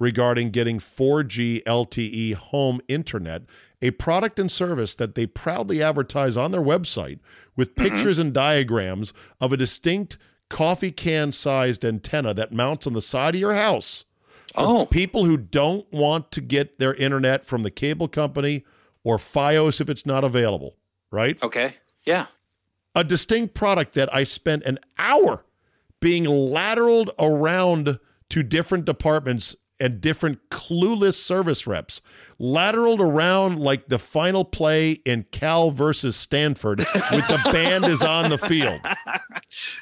[0.01, 3.43] regarding getting 4G LTE home internet,
[3.81, 7.21] a product and service that they proudly advertise on their website
[7.57, 7.89] with mm-hmm.
[7.89, 13.35] pictures and diagrams of a distinct coffee can sized antenna that mounts on the side
[13.35, 14.05] of your house
[14.55, 14.87] for Oh.
[14.87, 18.65] people who don't want to get their internet from the cable company
[19.05, 20.77] or Fios if it's not available,
[21.11, 21.41] right?
[21.43, 21.75] okay.
[22.05, 22.27] Yeah.
[22.95, 25.45] A distinct product that I spent an hour
[26.01, 27.99] being lateraled around
[28.31, 32.01] to different departments and different clueless service reps,
[32.41, 38.31] lateraled around like the final play in Cal versus Stanford with the band is on
[38.31, 38.81] the field.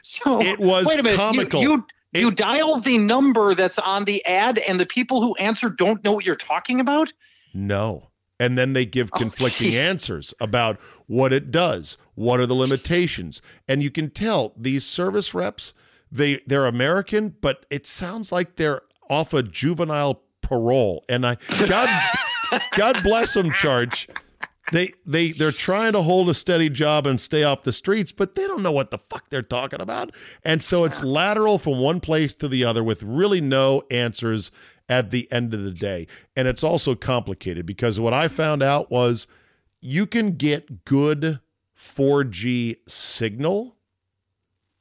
[0.03, 1.17] So It was wait a minute.
[1.17, 1.61] comical.
[1.61, 5.69] You you, It- dial the number that's on the ad, and the people who answer
[5.69, 7.13] don't know what you're talking about.
[7.53, 8.09] No.
[8.39, 9.81] And then they give Oh, conflicting geez.
[9.81, 13.43] answers about what it does, what are the limitations.
[13.69, 15.75] And you can tell these service reps,
[16.13, 21.05] they they're American, but it sounds like they're off a juvenile parole.
[21.09, 21.89] And I God
[22.77, 24.09] God bless them, Charch.
[24.73, 28.35] They they they're trying to hold a steady job and stay off the streets, but
[28.35, 30.13] they don't know what the fuck they're talking about.
[30.45, 34.51] And so it's lateral from one place to the other with really no answers
[34.89, 36.07] at the end of the day.
[36.37, 39.27] And it's also complicated because what I found out was
[39.81, 41.41] you can get good
[41.79, 43.77] 4G signal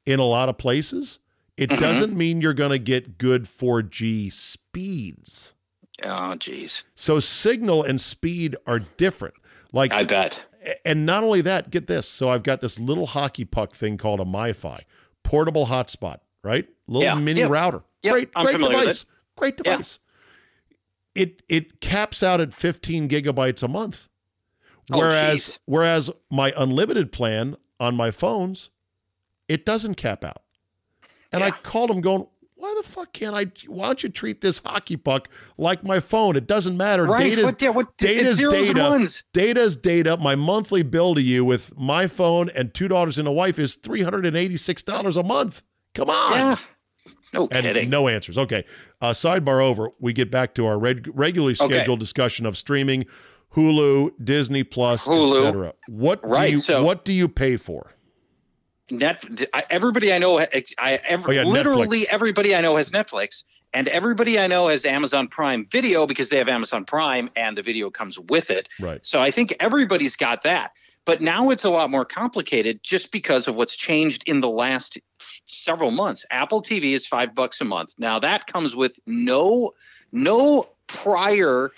[0.06, 1.20] in a lot of places.
[1.58, 1.80] It Mhm.
[1.80, 5.54] doesn't mean you're going to get good 4G speeds.
[6.04, 6.84] Oh, geez.
[6.96, 9.36] So signal and speed are different.
[9.72, 10.46] Like I bet.
[10.84, 12.08] and not only that, get this.
[12.08, 14.82] So I've got this little hockey puck thing called a MiFi,
[15.24, 16.68] portable hotspot, right?
[16.88, 17.48] Little Yeah, mini yeah.
[17.50, 17.84] router.
[18.04, 19.06] Yep, great, I'm great device.
[19.38, 19.72] Great Yeah.
[19.74, 20.00] device.
[21.14, 24.10] It it caps out at 15 gigabytes a month.
[24.92, 25.60] Oh, Whereas geez.
[25.66, 28.70] whereas my unlimited plan on my phones,
[29.48, 30.42] it doesn't cap out.
[31.32, 32.26] And I called him going,
[32.58, 33.48] why the fuck can't I?
[33.68, 36.36] Why don't you treat this hockey puck like my phone?
[36.38, 37.04] It doesn't matter.
[37.06, 37.24] Right.
[37.24, 39.24] Data's what, yeah, what, data's data.
[39.34, 40.18] Data's data.
[40.18, 43.76] My monthly bill to you with my phone and two daughters and a wife is
[43.76, 45.64] three hundred and eighty-six dollars a month.
[45.94, 46.32] Come on.
[46.38, 46.56] Yeah.
[47.34, 47.90] No And kidding.
[47.90, 48.38] no answers.
[48.38, 48.64] Okay.
[49.02, 49.92] Uh, sidebar over.
[50.00, 51.74] We get back to our reg- regularly Okay.
[51.74, 53.06] scheduled discussion of streaming,
[53.54, 55.74] Hulu, Disney Plus, etc.
[55.90, 57.92] What do Right, you so- What do you pay for?
[58.92, 59.24] Net,
[59.70, 60.48] everybody I know, I,
[61.06, 62.06] ev- Oh, yeah, literally Netflix.
[62.06, 63.44] everybody I know has Netflix,
[63.74, 67.64] and everybody I know has Amazon Prime Video because they have Amazon Prime and the
[67.64, 68.70] video comes with it.
[68.80, 69.00] Right.
[69.04, 70.72] So I think everybody's got that.
[71.06, 75.00] But now it's a lot more complicated just because of what's changed in the last
[75.46, 76.26] several months.
[76.32, 77.94] Apple TV is five bucks a month.
[77.98, 79.74] Now that comes with no
[80.12, 81.72] no prior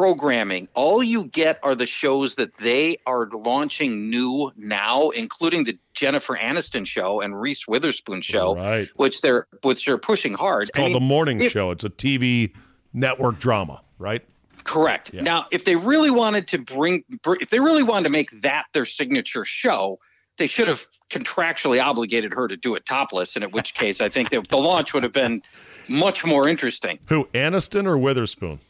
[0.00, 0.66] programming.
[0.72, 6.38] All you get are the shows that they are launching new now, including the Jennifer
[6.38, 8.88] Aniston show and Reese Witherspoon show, Right.
[8.96, 10.62] which they're which they're pushing hard.
[10.62, 11.70] It's called I mean, the morning if- show.
[11.70, 12.54] It's a TV
[12.94, 13.82] network drama.
[13.98, 14.22] Right.
[14.64, 15.10] Correct.
[15.12, 15.20] Yeah.
[15.20, 18.86] Now, if they really wanted to bring, if they really wanted to make that their
[18.86, 19.98] signature show,
[20.38, 23.34] they should have contractually obligated her to do it topless.
[23.36, 25.42] And in which case, I think that the launch would have been
[25.88, 26.98] much more interesting.
[27.06, 27.24] Who?
[27.34, 28.60] Aniston or Witherspoon?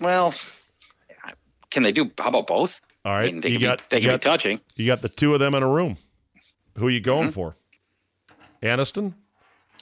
[0.00, 0.34] Well,
[1.74, 2.10] can they do?
[2.18, 2.80] How about both?
[3.04, 4.60] All right, I mean, they you can, got be, they you got be touching.
[4.76, 5.98] you got the two of them in a room.
[6.78, 7.30] Who are you going Mm-hmm.
[7.34, 7.56] for?
[8.62, 9.14] Aniston.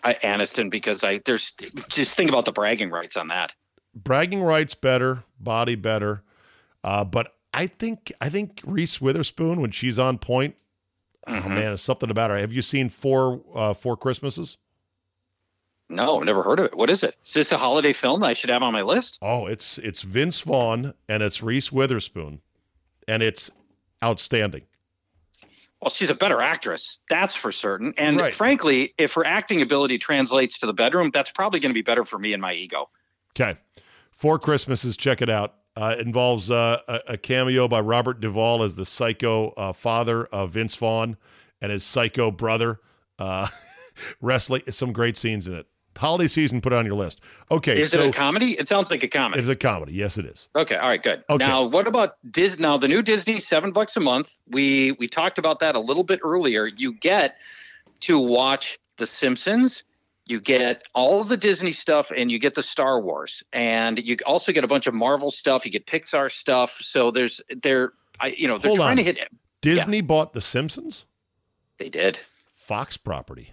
[0.03, 1.53] I, Aniston, because I there's
[1.89, 3.53] just think about the bragging rights on that.
[3.95, 6.23] bragging rights better, body better.
[6.83, 10.57] Uh, but I think I think Reese Witherspoon when she's on point,
[11.29, 11.49] oh Mhm.
[11.55, 12.39] man, it's something about her.
[12.39, 14.57] Have you seen four uh, four Christmases?
[15.93, 16.77] No, I've never heard of it.
[16.77, 17.17] What is it?
[17.25, 19.19] Is this a holiday film I should have on my list?
[19.23, 22.41] Oh, it's it's Vince Vaughn and it's Reese Witherspoon,
[23.07, 23.51] and it's
[24.03, 24.63] outstanding.
[25.81, 27.93] Well, she's a better actress, that's for certain.
[27.99, 28.33] And Right.
[28.33, 32.05] frankly, if her acting ability translates to the bedroom, that's probably going to be better
[32.05, 32.89] for me and my ego.
[33.31, 33.59] Okay,
[34.17, 35.55] Four Christmases, check it out.
[35.75, 40.27] Uh, it involves uh, a, a cameo by Robert Duvall as the psycho uh, father
[40.27, 41.17] of Vince Vaughn
[41.61, 42.79] and his psycho brother
[43.19, 43.49] uh,
[44.21, 44.63] wrestling.
[44.71, 45.67] Some great scenes in it.
[45.97, 47.21] Holiday season, put it on your list.
[47.51, 48.53] Okay, Is so it a comedy?
[48.59, 49.41] It sounds like a comedy.
[49.41, 49.93] it's a comedy.
[49.93, 50.49] Yes, it is.
[50.57, 51.23] Okay, all right, good.
[51.29, 51.45] Okay.
[51.45, 52.63] Now, what about Disney?
[52.63, 54.31] Now, the new Disney, seven bucks a month.
[54.49, 56.67] We we talked about that a little bit earlier.
[56.67, 57.37] You get
[58.01, 59.85] to watch The Simpsons.
[60.25, 64.17] You get all of the Disney stuff, and you get the Star Wars, and you
[64.25, 65.65] also get a bunch of Marvel stuff.
[65.67, 66.73] You get Pixar stuff.
[66.81, 68.97] So there's there, I you know they're Hold trying on.
[68.99, 69.19] to hit.
[69.61, 71.07] Disney bought The Simpsons,
[71.79, 72.19] They did.
[72.55, 73.53] Fox property.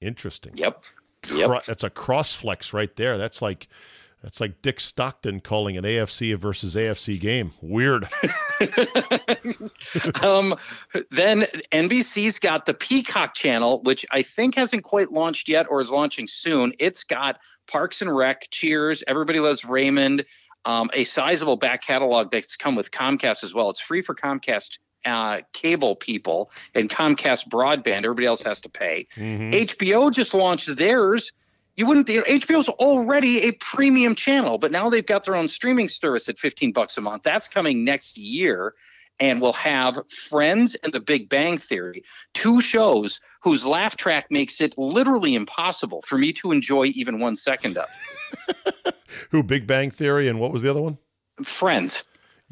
[0.00, 0.52] Interesting.
[0.56, 0.82] Yep.
[1.30, 1.64] Yep.
[1.66, 3.18] That's a cross flex right there.
[3.18, 3.68] That's like
[4.22, 7.50] that's like Dick Stockton calling an AFC versus AFC game.
[7.60, 8.08] Weird.
[10.22, 10.54] um,
[11.10, 15.90] then NBC's got the Peacock channel, which I think hasn't quite launched yet or is
[15.90, 16.72] launching soon.
[16.78, 20.24] It's got Parks and Rec, Cheers, Everybody Loves Raymond,
[20.64, 23.70] um, a sizable back catalog that's come with Comcast as well.
[23.70, 28.04] It's free for Comcast uh, cable people and Comcast broadband.
[28.04, 29.06] Everybody else has to pay.
[29.16, 29.52] Mhm.
[29.54, 31.32] HBO just launched theirs.
[31.76, 32.08] You wouldn't.
[32.08, 36.28] You know, HBO's already a premium channel, but now they've got their own streaming service
[36.28, 37.22] at 15 bucks a month.
[37.22, 38.74] That's coming next year,
[39.18, 44.60] and we'll have Friends and The Big Bang Theory, two shows whose laugh track makes
[44.60, 47.88] it literally impossible for me to enjoy even one second of.
[49.30, 50.98] Who Big Bang Theory and what was the other one?
[51.44, 52.02] Friends.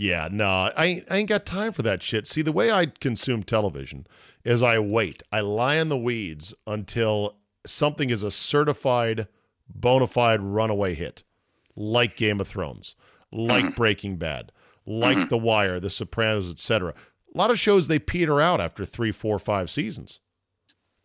[0.00, 2.26] Yeah, no, I ain't, I ain't got time for that shit.
[2.26, 4.06] See, the way I consume television
[4.44, 5.22] is I wait.
[5.30, 7.36] I lie in the weeds until
[7.66, 9.28] something is a certified,
[9.68, 11.22] bona fide runaway hit,
[11.76, 12.94] like Game of Thrones,
[13.30, 13.74] like mm-hmm.
[13.74, 14.52] Breaking Bad,
[14.86, 15.28] like mm-hmm.
[15.28, 16.94] The Wire, The Sopranos, etc.
[17.34, 20.20] A lot of shows they peter out after three, four, five seasons.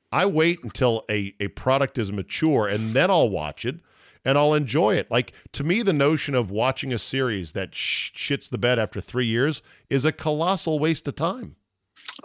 [0.09, 3.81] I wait until a, a product is mature and then I'll watch it
[4.25, 5.09] and I'll enjoy it.
[5.09, 8.99] Like to me, the notion of watching a series that sh- shits the bed after
[8.99, 11.55] three years is a colossal waste of time.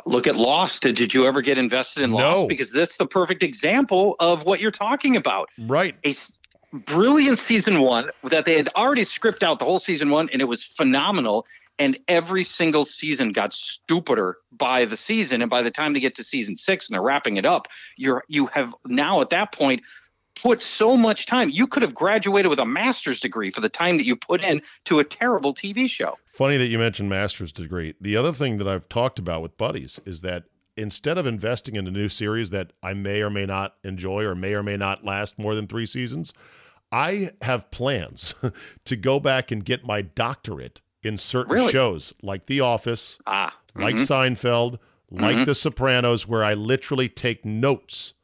[0.06, 0.82] Look at Lost.
[0.82, 2.24] Did you ever get invested in Lost?
[2.24, 2.46] No.
[2.46, 5.48] Because that's the perfect example of what you're talking about.
[5.58, 5.96] Right.
[6.04, 6.14] a
[6.72, 10.44] brilliant season one that they had already scripted out the whole season one and it
[10.44, 11.44] was phenomenal
[11.80, 16.14] and every single season got stupider by the season and by the time they get
[16.14, 19.82] to season six and they're wrapping it up you're you have now at that point
[20.42, 23.96] put so much time you could have graduated with a master's degree for the time
[23.96, 27.94] that you put in to a terrible tv show Funny that you mentioned master's degree.
[28.00, 30.44] The other thing that I've talked about with buddies is that
[30.76, 34.34] instead of investing in a new series that I may or may not enjoy or
[34.34, 36.32] may or may not last more than three seasons,
[36.90, 38.34] I have plans
[38.86, 41.72] to go back and get my doctorate in certain Really?
[41.72, 44.06] shows like The Office, ah like mhm.
[44.36, 44.78] Seinfeld,
[45.10, 48.14] like The Sopranos, where I literally take notes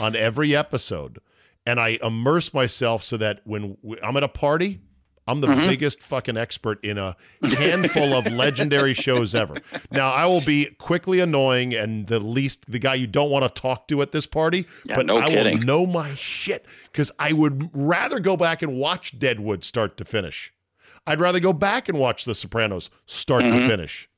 [0.00, 1.18] on every episode
[1.66, 4.80] and I immerse myself so that when I'm at a party,
[5.28, 9.56] I'm the biggest fucking expert in a handful of legendary shows ever.
[9.90, 13.60] Now, I will be quickly annoying and the least the guy you don't want to
[13.60, 15.58] talk to at this party, Yeah, but no I kidding.
[15.58, 20.04] will know my shit because I would rather go back and watch Deadwood start to
[20.04, 20.52] finish.
[21.08, 23.58] I'd rather go back and watch The Sopranos start Mm-hmm.
[23.58, 24.08] to finish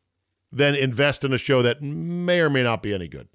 [0.52, 3.28] than invest in a show that may or may not be any good.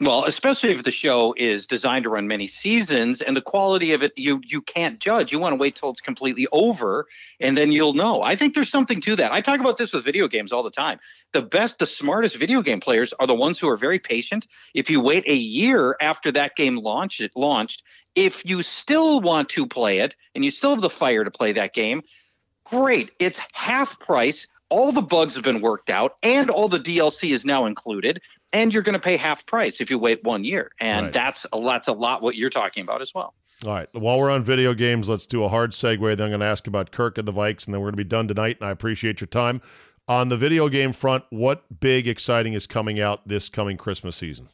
[0.00, 4.02] Well, especially if the show is designed to run many seasons and the quality of
[4.04, 5.32] it you you can't judge.
[5.32, 7.08] You want to wait till it's completely over
[7.40, 8.22] and then you'll know.
[8.22, 9.32] I think there's something to that.
[9.32, 11.00] I talk about this with video games all the time.
[11.32, 14.46] The best, the smartest video game players are the ones who are very patient.
[14.72, 17.82] If you wait a year after that game launched it launched,
[18.14, 21.52] if you still want to play it and you still have the fire to play
[21.52, 22.02] that game,
[22.64, 23.10] great.
[23.18, 24.46] It's half price.
[24.70, 28.20] All the bugs have been worked out, and all the DLC is now included,
[28.52, 30.70] and you're going to pay half price if you wait one year.
[30.80, 31.12] And Right.
[31.12, 33.34] that's a that's a lot what you're talking about as well.
[33.64, 33.88] All right.
[33.92, 36.16] While we're on video games, let's do a hard segue.
[36.16, 38.04] Then I'm going to ask about Kirk and the Vikes, and then we're going to
[38.04, 38.58] be done tonight.
[38.60, 39.60] And I appreciate your time.
[40.06, 44.48] On the video game front, what big exciting is coming out this coming Christmas season?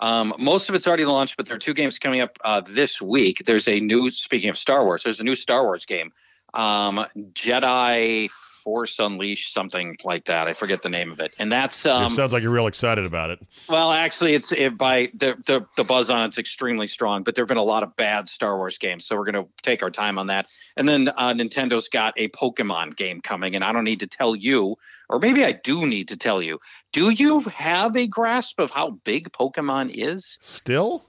[0.00, 3.00] Um, most of it's already launched, but there are two games coming up uh, this
[3.00, 3.42] week.
[3.46, 6.12] There's a new, speaking of Star Wars, there's a new Star Wars game,
[6.54, 8.30] um, Jedi
[8.64, 10.48] Force Unleashed, something like that.
[10.48, 13.04] I forget the name of it, and that's it um, sounds like you're real excited
[13.04, 13.38] about it.
[13.68, 17.42] Well, actually, it's it, by the, the the buzz on it's extremely strong, but there
[17.42, 19.90] have been a lot of bad Star Wars games, so we're going to take our
[19.90, 20.46] time on that.
[20.76, 24.34] And then uh, Nintendo's got a Pokemon game coming, and I don't need to tell
[24.34, 24.76] you,
[25.08, 26.58] or maybe I do need to tell you.
[26.92, 30.38] Do you have a grasp of how big Pokemon is?
[30.40, 31.04] Still?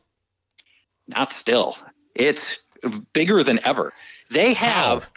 [1.07, 1.77] Not still.
[2.13, 2.59] It's
[3.13, 3.93] bigger than ever.
[4.29, 5.09] They have How?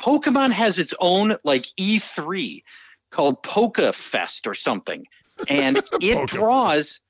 [0.00, 2.62] Pokemon has its own like E3
[3.10, 5.06] called Poke Fest or something.
[5.48, 7.00] And it draws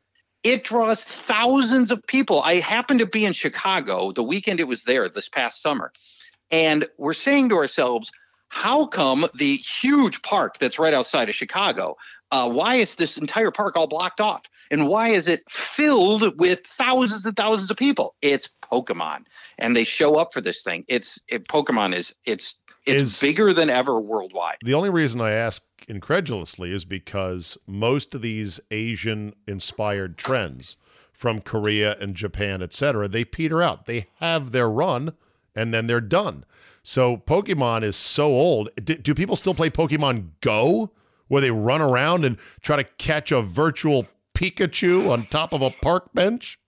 [0.45, 2.41] it draws thousands of people.
[2.43, 5.93] I happened to be in Chicago the weekend it was there this past summer.
[6.51, 8.11] And we're saying to ourselves,
[8.49, 11.97] how come the huge park that's right outside of Chicago,
[12.31, 14.45] uh, why is this entire park all blocked off?
[14.71, 18.15] And why is it filled with thousands and thousands of people?
[18.23, 19.25] It's Pokemon,
[19.59, 20.85] and they show up for this thing.
[20.89, 22.57] It's it, Pokemon is it's
[22.87, 24.59] it's Is- bigger than ever worldwide.
[24.63, 30.77] The only reason I ask incredulously is because most of these Asian inspired trends
[31.13, 33.87] from Korea and Japan, et cetera, they peter out.
[33.87, 35.13] They have their run
[35.55, 36.45] and then they're done.
[36.83, 38.71] So Pokemon is so old.
[38.83, 40.93] Do, do people still play Pokemon Go
[41.27, 44.07] where they run around and try to catch a virtual
[44.39, 46.59] Pikachu on top of a park bench?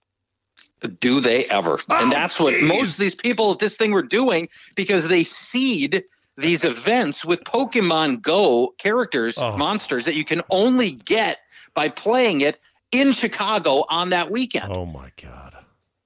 [0.99, 1.79] Do they ever?
[1.89, 5.23] Oh, and that's what most of these people at this thing were doing because they
[5.23, 6.03] seed
[6.37, 9.55] these events with Pokemon Go characters, Oh.
[9.57, 11.37] monsters that you can only get
[11.75, 12.59] by playing it
[12.91, 14.71] in Chicago on that weekend.
[14.71, 15.55] Oh my God.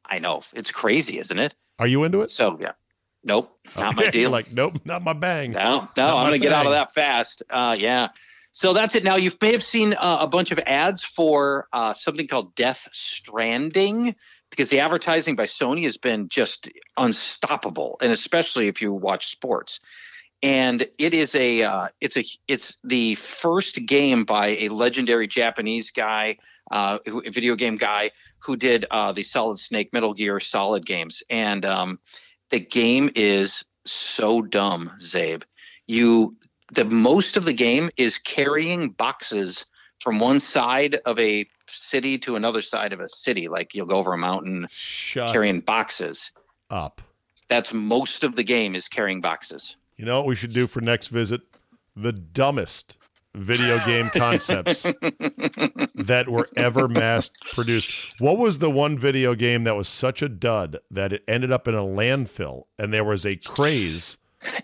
[0.05, 0.43] I know.
[0.53, 1.55] It's crazy, isn't it?
[1.79, 2.31] Are you into it?
[2.31, 2.73] So, yeah.
[3.23, 3.57] Nope.
[3.77, 4.29] Not my Okay, deal.
[4.29, 5.51] like, nope, not my bang.
[5.53, 7.41] No, no, my I'm going to get out of that fast.
[7.49, 8.09] Uh, yeah.
[8.55, 9.03] So that's it.
[9.03, 12.87] Now you may have seen uh, a bunch of ads for uh, something called Death
[12.93, 14.15] Stranding
[14.49, 19.81] because the advertising by Sony has been just unstoppable, and especially if you watch sports.
[20.41, 25.91] And it is a uh, it's a it's the first game by a legendary Japanese
[25.91, 26.37] guy,
[26.71, 31.21] uh, who, video game guy who did uh, the Solid Snake, Metal Gear Solid games,
[31.29, 31.99] and um,
[32.51, 35.43] the game is so dumb, Czabe.
[35.87, 36.37] You
[36.73, 39.65] the most of the game is carrying boxes
[40.01, 43.47] from one side of a city to another side of a city.
[43.47, 46.31] Like you'll go over a mountain Shut carrying boxes.
[46.69, 47.01] up.
[47.47, 49.77] That's most of the game is carrying boxes.
[49.97, 51.41] You know what we should do for next visit?
[51.95, 52.97] The dumbest
[53.35, 57.91] video game concepts that were ever mass produced.
[58.19, 61.67] What was the one video game that was such a dud that it ended up
[61.67, 64.17] in a landfill and there was a craze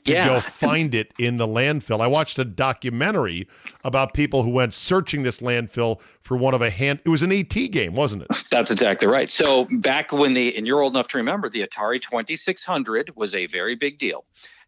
[0.05, 0.27] to Yeah.
[0.27, 2.01] go find it in the landfill?
[2.01, 3.47] I watched a documentary
[3.83, 7.31] about people who went searching this landfill for one of a hand it was an
[7.31, 8.29] ET game, wasn't it?
[8.49, 9.29] That's exactly right.
[9.29, 13.47] So back when the and you're old enough to remember the Atari 2600 was a
[13.47, 14.25] very big deal.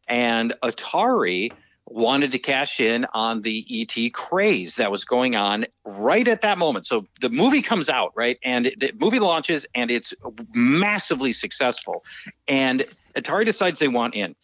[0.07, 1.51] And Atari
[1.88, 6.57] wanted to cash in on the ET craze that was going on right at that
[6.57, 6.88] moment.
[6.88, 8.39] So the movie comes out, right?
[8.43, 10.14] And the movie launches and it's
[10.53, 12.03] massively successful.
[12.47, 12.86] And
[13.16, 14.36] Atari decides they want in.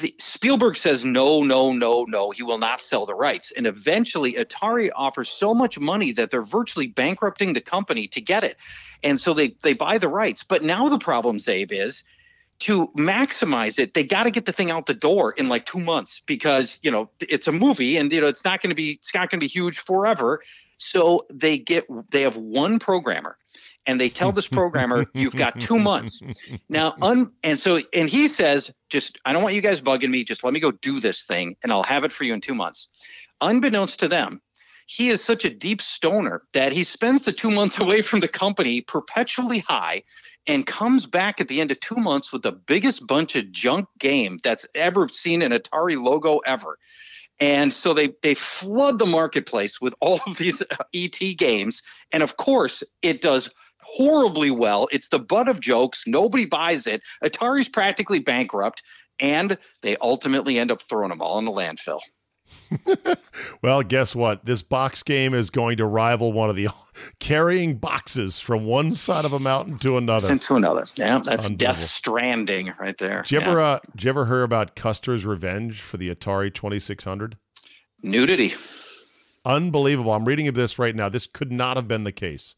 [0.00, 2.30] The, Spielberg says no, no, no, no.
[2.32, 6.42] He will not sell the rights, and eventually Atari offers so much money that they're
[6.42, 8.56] virtually bankrupting the company to get it,
[9.04, 10.42] and so they they buy the rights.
[10.42, 12.02] But now the problem, Czabe, is
[12.60, 13.94] to maximize it.
[13.94, 16.90] They got to get the thing out the door in like two months because you
[16.90, 19.38] know it's a movie, and you know it's not going to be it's not going
[19.38, 20.42] to be huge forever.
[20.78, 23.36] So they get they have one programmer
[23.88, 26.20] and they tell this programmer you've got two months.
[26.68, 30.22] Now un, and so and he says just i don't want you guys bugging me.
[30.22, 32.54] Just let me go do this thing and i'll have it for you in two
[32.54, 32.86] months.
[33.40, 34.40] Unbeknownst to them
[34.88, 38.28] he is such a deep stoner that he spends the two months away from the
[38.28, 40.02] company perpetually high
[40.46, 43.86] and comes back at the end of two months with the biggest bunch of junk
[43.98, 46.78] game that's ever seen an atari logo ever.
[47.38, 50.60] And so they they flood the marketplace with all of these
[50.94, 53.48] ET games, and of course it does
[53.96, 54.88] horribly well.
[54.92, 56.04] It's the butt of jokes.
[56.06, 57.02] Nobody buys it.
[57.24, 58.82] Atari's practically bankrupt,
[59.20, 62.00] and they ultimately end up throwing them all in the landfill.
[63.62, 64.44] Well, guess what?
[64.44, 66.68] This box game is going to rival one of the
[67.20, 70.30] carrying boxes from one side of a mountain to another.
[70.30, 70.86] Into another.
[70.94, 73.22] Yeah, that's Death Stranding right there.
[73.22, 73.48] Did you Yeah.
[73.50, 77.36] ever, uh, did you ever hear about Custer's Revenge for the Atari 2600?
[78.02, 78.54] Nudity.
[79.44, 80.12] Unbelievable.
[80.12, 81.08] I'm reading of this right now.
[81.08, 82.54] This could not have been the case.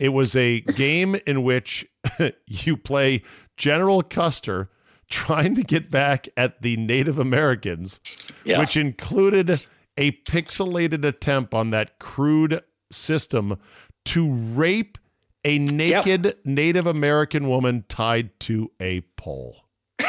[0.00, 1.86] It was a game in which
[2.46, 3.22] you play
[3.56, 4.70] General Custer
[5.10, 8.00] trying to get back at the Native Americans,
[8.44, 8.58] Yeah.
[8.60, 9.60] which included
[9.96, 13.58] a pixelated attempt on that crude system
[14.06, 14.96] to rape
[15.44, 19.64] a naked Native American woman tied to a pole.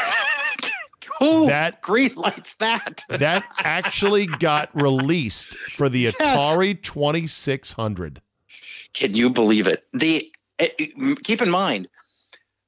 [1.18, 3.02] Who That- green lights that?
[3.08, 8.20] That actually got released for the Atari 2600.
[8.94, 9.84] Can you believe it?
[9.92, 11.88] The eh, eh, keep in mind,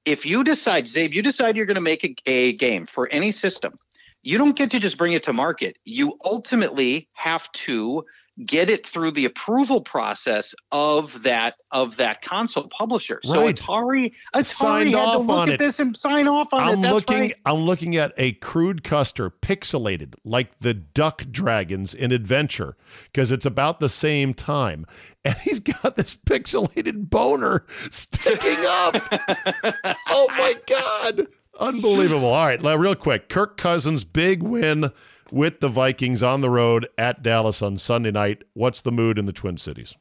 [0.05, 3.33] if you decide, Czabe, you decide you're going to make a, a game for any
[3.33, 3.75] system,
[4.23, 5.77] you don't get to just bring it to market.
[5.85, 8.05] You ultimately have to
[8.45, 13.21] get it through the approval process of that of that console publisher.
[13.23, 13.55] So Right.
[13.57, 15.59] Atari, Atari had to look at it.
[15.59, 16.73] this and sign off on it.
[16.73, 17.35] I'm That's looking right.
[17.47, 23.47] I'm looking at a crude Custer pixelated like the duck dragons in Adventure because it's
[23.47, 24.87] about the same time
[25.25, 28.97] and he's got this pixelated boner sticking up.
[30.09, 31.29] oh my god.
[31.61, 32.29] Unbelievable.
[32.29, 33.29] All right, real quick.
[33.29, 34.91] Kirk Cousins big win
[35.35, 38.45] with the Vikings on the road at Dallas on Sunday night.
[38.53, 39.97] What's the mood in the Twin Cities?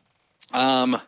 [0.52, 1.02] Um,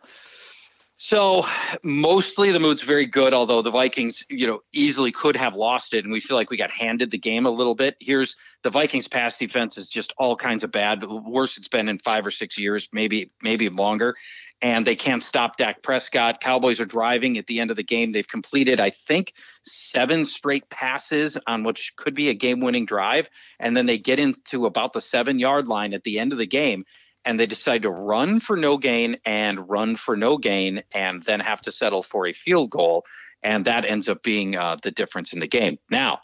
[0.98, 1.44] So
[1.82, 6.04] mostly the mood's very good, although the Vikings, you know, easily could have lost it,
[6.04, 7.96] and we feel like we got handed the game a little bit.
[8.00, 11.98] Here's the Vikings' pass defense is just all kinds of bad, worse it's been in
[11.98, 14.16] five or six years, maybe maybe longer,
[14.62, 16.40] and they can't stop Dak Prescott.
[16.40, 18.12] Cowboys are driving at the end of the game.
[18.12, 19.34] They've completed, I think,
[19.64, 23.28] seven straight passes on which could be a game-winning drive,
[23.60, 26.86] and then they get into about the seven-yard line at the end of the game
[27.26, 31.40] and they decide to run for no gain and run for no gain and then
[31.40, 33.04] have to settle for a field goal.
[33.42, 35.78] And that ends up being uh, the difference in the game.
[35.90, 36.20] Now,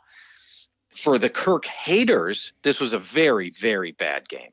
[0.96, 4.52] for the Kirk haters, this was a very, very bad game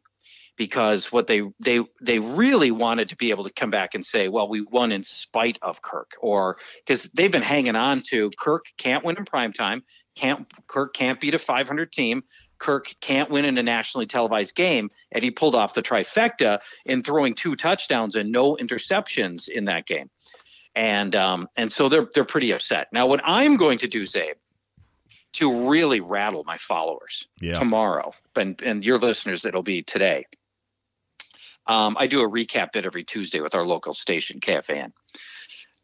[0.58, 4.28] because what they they they really wanted to be able to come back and say,
[4.28, 8.66] well, we won in spite of Kirk, or because they've been hanging on to Kirk
[8.78, 9.84] can't win in prime time,
[10.16, 12.24] can't Kirk can't beat a 500 team.
[12.60, 17.02] Kirk can't win in a nationally televised game, and he pulled off the trifecta in
[17.04, 20.10] throwing two touchdowns and no interceptions in that game.
[20.76, 22.88] And um, and so they're they're pretty upset.
[22.94, 24.36] Now, what I'm going to do, Czabe,
[25.34, 27.58] to really rattle my followers Yeah.
[27.58, 30.26] tomorrow, and and your listeners, it'll be today.
[31.66, 34.92] Um, I do a recap bit every Tuesday with our local station, KFAN.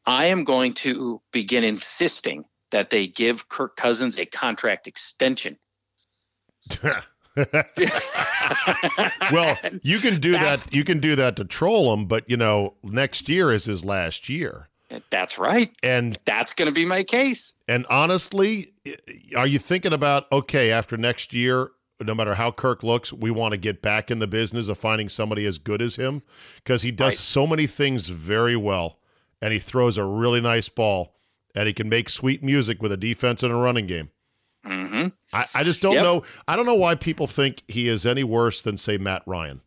[0.05, 5.57] I am going to begin insisting that they give Kirk Cousins a contract extension.
[9.31, 10.73] well, you can do That's- that.
[10.73, 14.29] You can do that to troll him, but you know, next year is his last
[14.29, 14.67] year,
[15.09, 15.71] That's right.
[15.83, 17.53] and That's going to be my case.
[17.67, 18.73] and honestly,
[19.35, 21.71] are you thinking about okay after next year?
[22.01, 25.07] No matter how Kirk looks, we want to get back in the business of finding
[25.07, 26.23] somebody as good as him
[26.57, 27.17] because he does Right.
[27.17, 28.99] so many things very well,
[29.41, 31.15] and he throws a really nice ball,
[31.55, 34.09] and he can make sweet music with a defense and a running game.
[34.65, 36.03] Hmm I, I just don't Yep.
[36.03, 36.23] know.
[36.47, 39.61] I don't know why people think he is any worse than say Matt Ryan.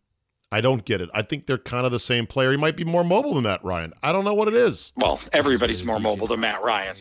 [0.50, 1.10] I don't get it.
[1.12, 2.50] I think they're kind of the same player.
[2.50, 3.92] He might be more mobile than Matt Ryan.
[4.02, 4.92] I don't know what it is.
[4.96, 6.96] Well, everybody's more mobile than Matt Ryan.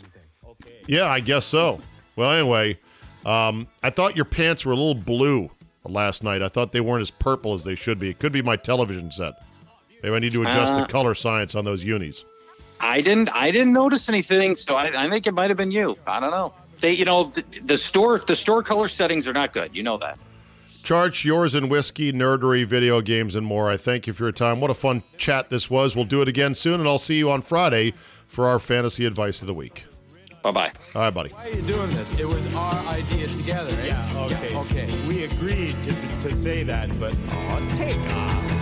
[0.88, 1.80] Yeah, I guess so.
[2.18, 2.78] Well, anyway,
[3.26, 5.50] um, I thought your pants were a little blue
[5.86, 6.42] last night.
[6.42, 8.10] I thought they weren't as purple as they should be.
[8.10, 9.34] It could be my television set.
[10.04, 12.24] Maybe I need to adjust the Uh, color science on those unis.
[12.82, 13.30] I didn't.
[13.34, 15.96] I didn't notice anything, so I, I think it might have been you.
[16.06, 16.54] I don't know.
[16.82, 19.76] They, you know, the, the store, the store color settings are not good.
[19.76, 20.20] You know that.
[20.84, 23.70] Charch yours in whiskey, nerdery, video games, and more.
[23.70, 24.62] I thank you for your time.
[24.62, 25.96] What a fun chat this was.
[25.96, 27.94] We'll do it again soon, and I'll see you on Friday
[28.28, 29.86] for our fantasy advice of the week.
[30.44, 30.72] Bye bye.
[30.96, 31.32] All right, buddy.
[31.32, 32.10] Why are you doing this?
[32.18, 33.88] It was our idea together, right?
[33.88, 34.56] Yeah, okay.
[34.56, 35.08] okay.
[35.08, 38.57] We agreed to, to say that, but oh, take off.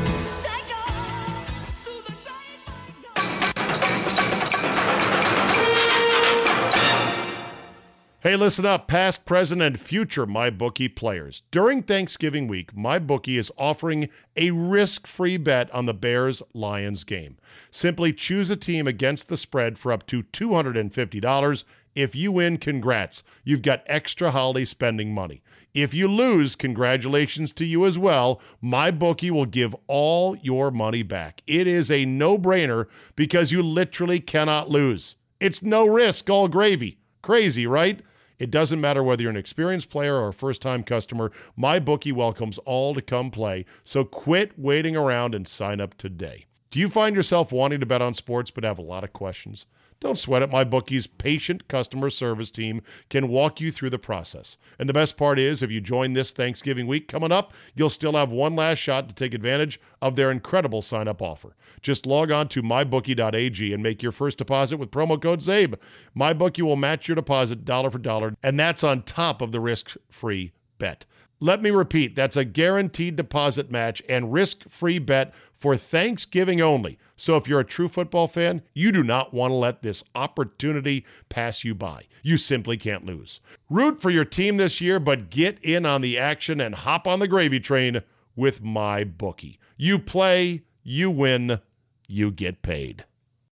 [8.25, 11.43] Hey, listen up, past, present, and future MyBookie players.
[11.51, 17.37] During Thanksgiving week, MyBookie is offering a risk free bet on the Bears Lions game.
[17.69, 21.63] Simply choose a team against the spread for up to $250.
[21.93, 23.21] If you win, congrats.
[23.43, 25.43] You've got extra holiday spending money.
[25.75, 28.41] If you lose, congratulations to you as well.
[28.63, 31.43] MyBookie will give all your money back.
[31.45, 35.15] It is a no brainer because you literally cannot lose.
[35.39, 36.97] It's no risk, all gravy.
[37.21, 38.01] Crazy, right?
[38.37, 42.57] It doesn't matter whether you're an experienced player or a first time customer, MyBookie welcomes
[42.59, 43.65] all to come play.
[43.83, 46.45] So quit waiting around and sign up today.
[46.71, 49.65] Do you find yourself wanting to bet on sports but have a lot of questions?
[49.99, 50.51] Don't sweat it.
[50.51, 54.57] MyBookie's patient customer service team can walk you through the process.
[54.77, 58.13] And the best part is, if you join this Thanksgiving week coming up, you'll still
[58.13, 61.55] have one last shot to take advantage of their incredible sign up offer.
[61.81, 65.79] Just log on to mybookie.ag and make your first deposit with promo code CZABE.
[66.17, 69.95] MyBookie will match your deposit dollar for dollar, and that's on top of the risk
[70.09, 71.05] free bet.
[71.41, 76.97] Let me repeat that's a guaranteed deposit match and risk free bet for Thanksgiving only.
[77.17, 81.05] So if you're a true football fan, you do not want to let this opportunity
[81.27, 82.03] pass you by.
[82.23, 83.41] You simply can't lose.
[83.69, 87.19] Root for your team this year, but get in on the action and hop on
[87.19, 88.01] the gravy train
[88.35, 89.57] with MyBookie.
[89.77, 91.59] You play, you win,
[92.07, 93.05] you get paid.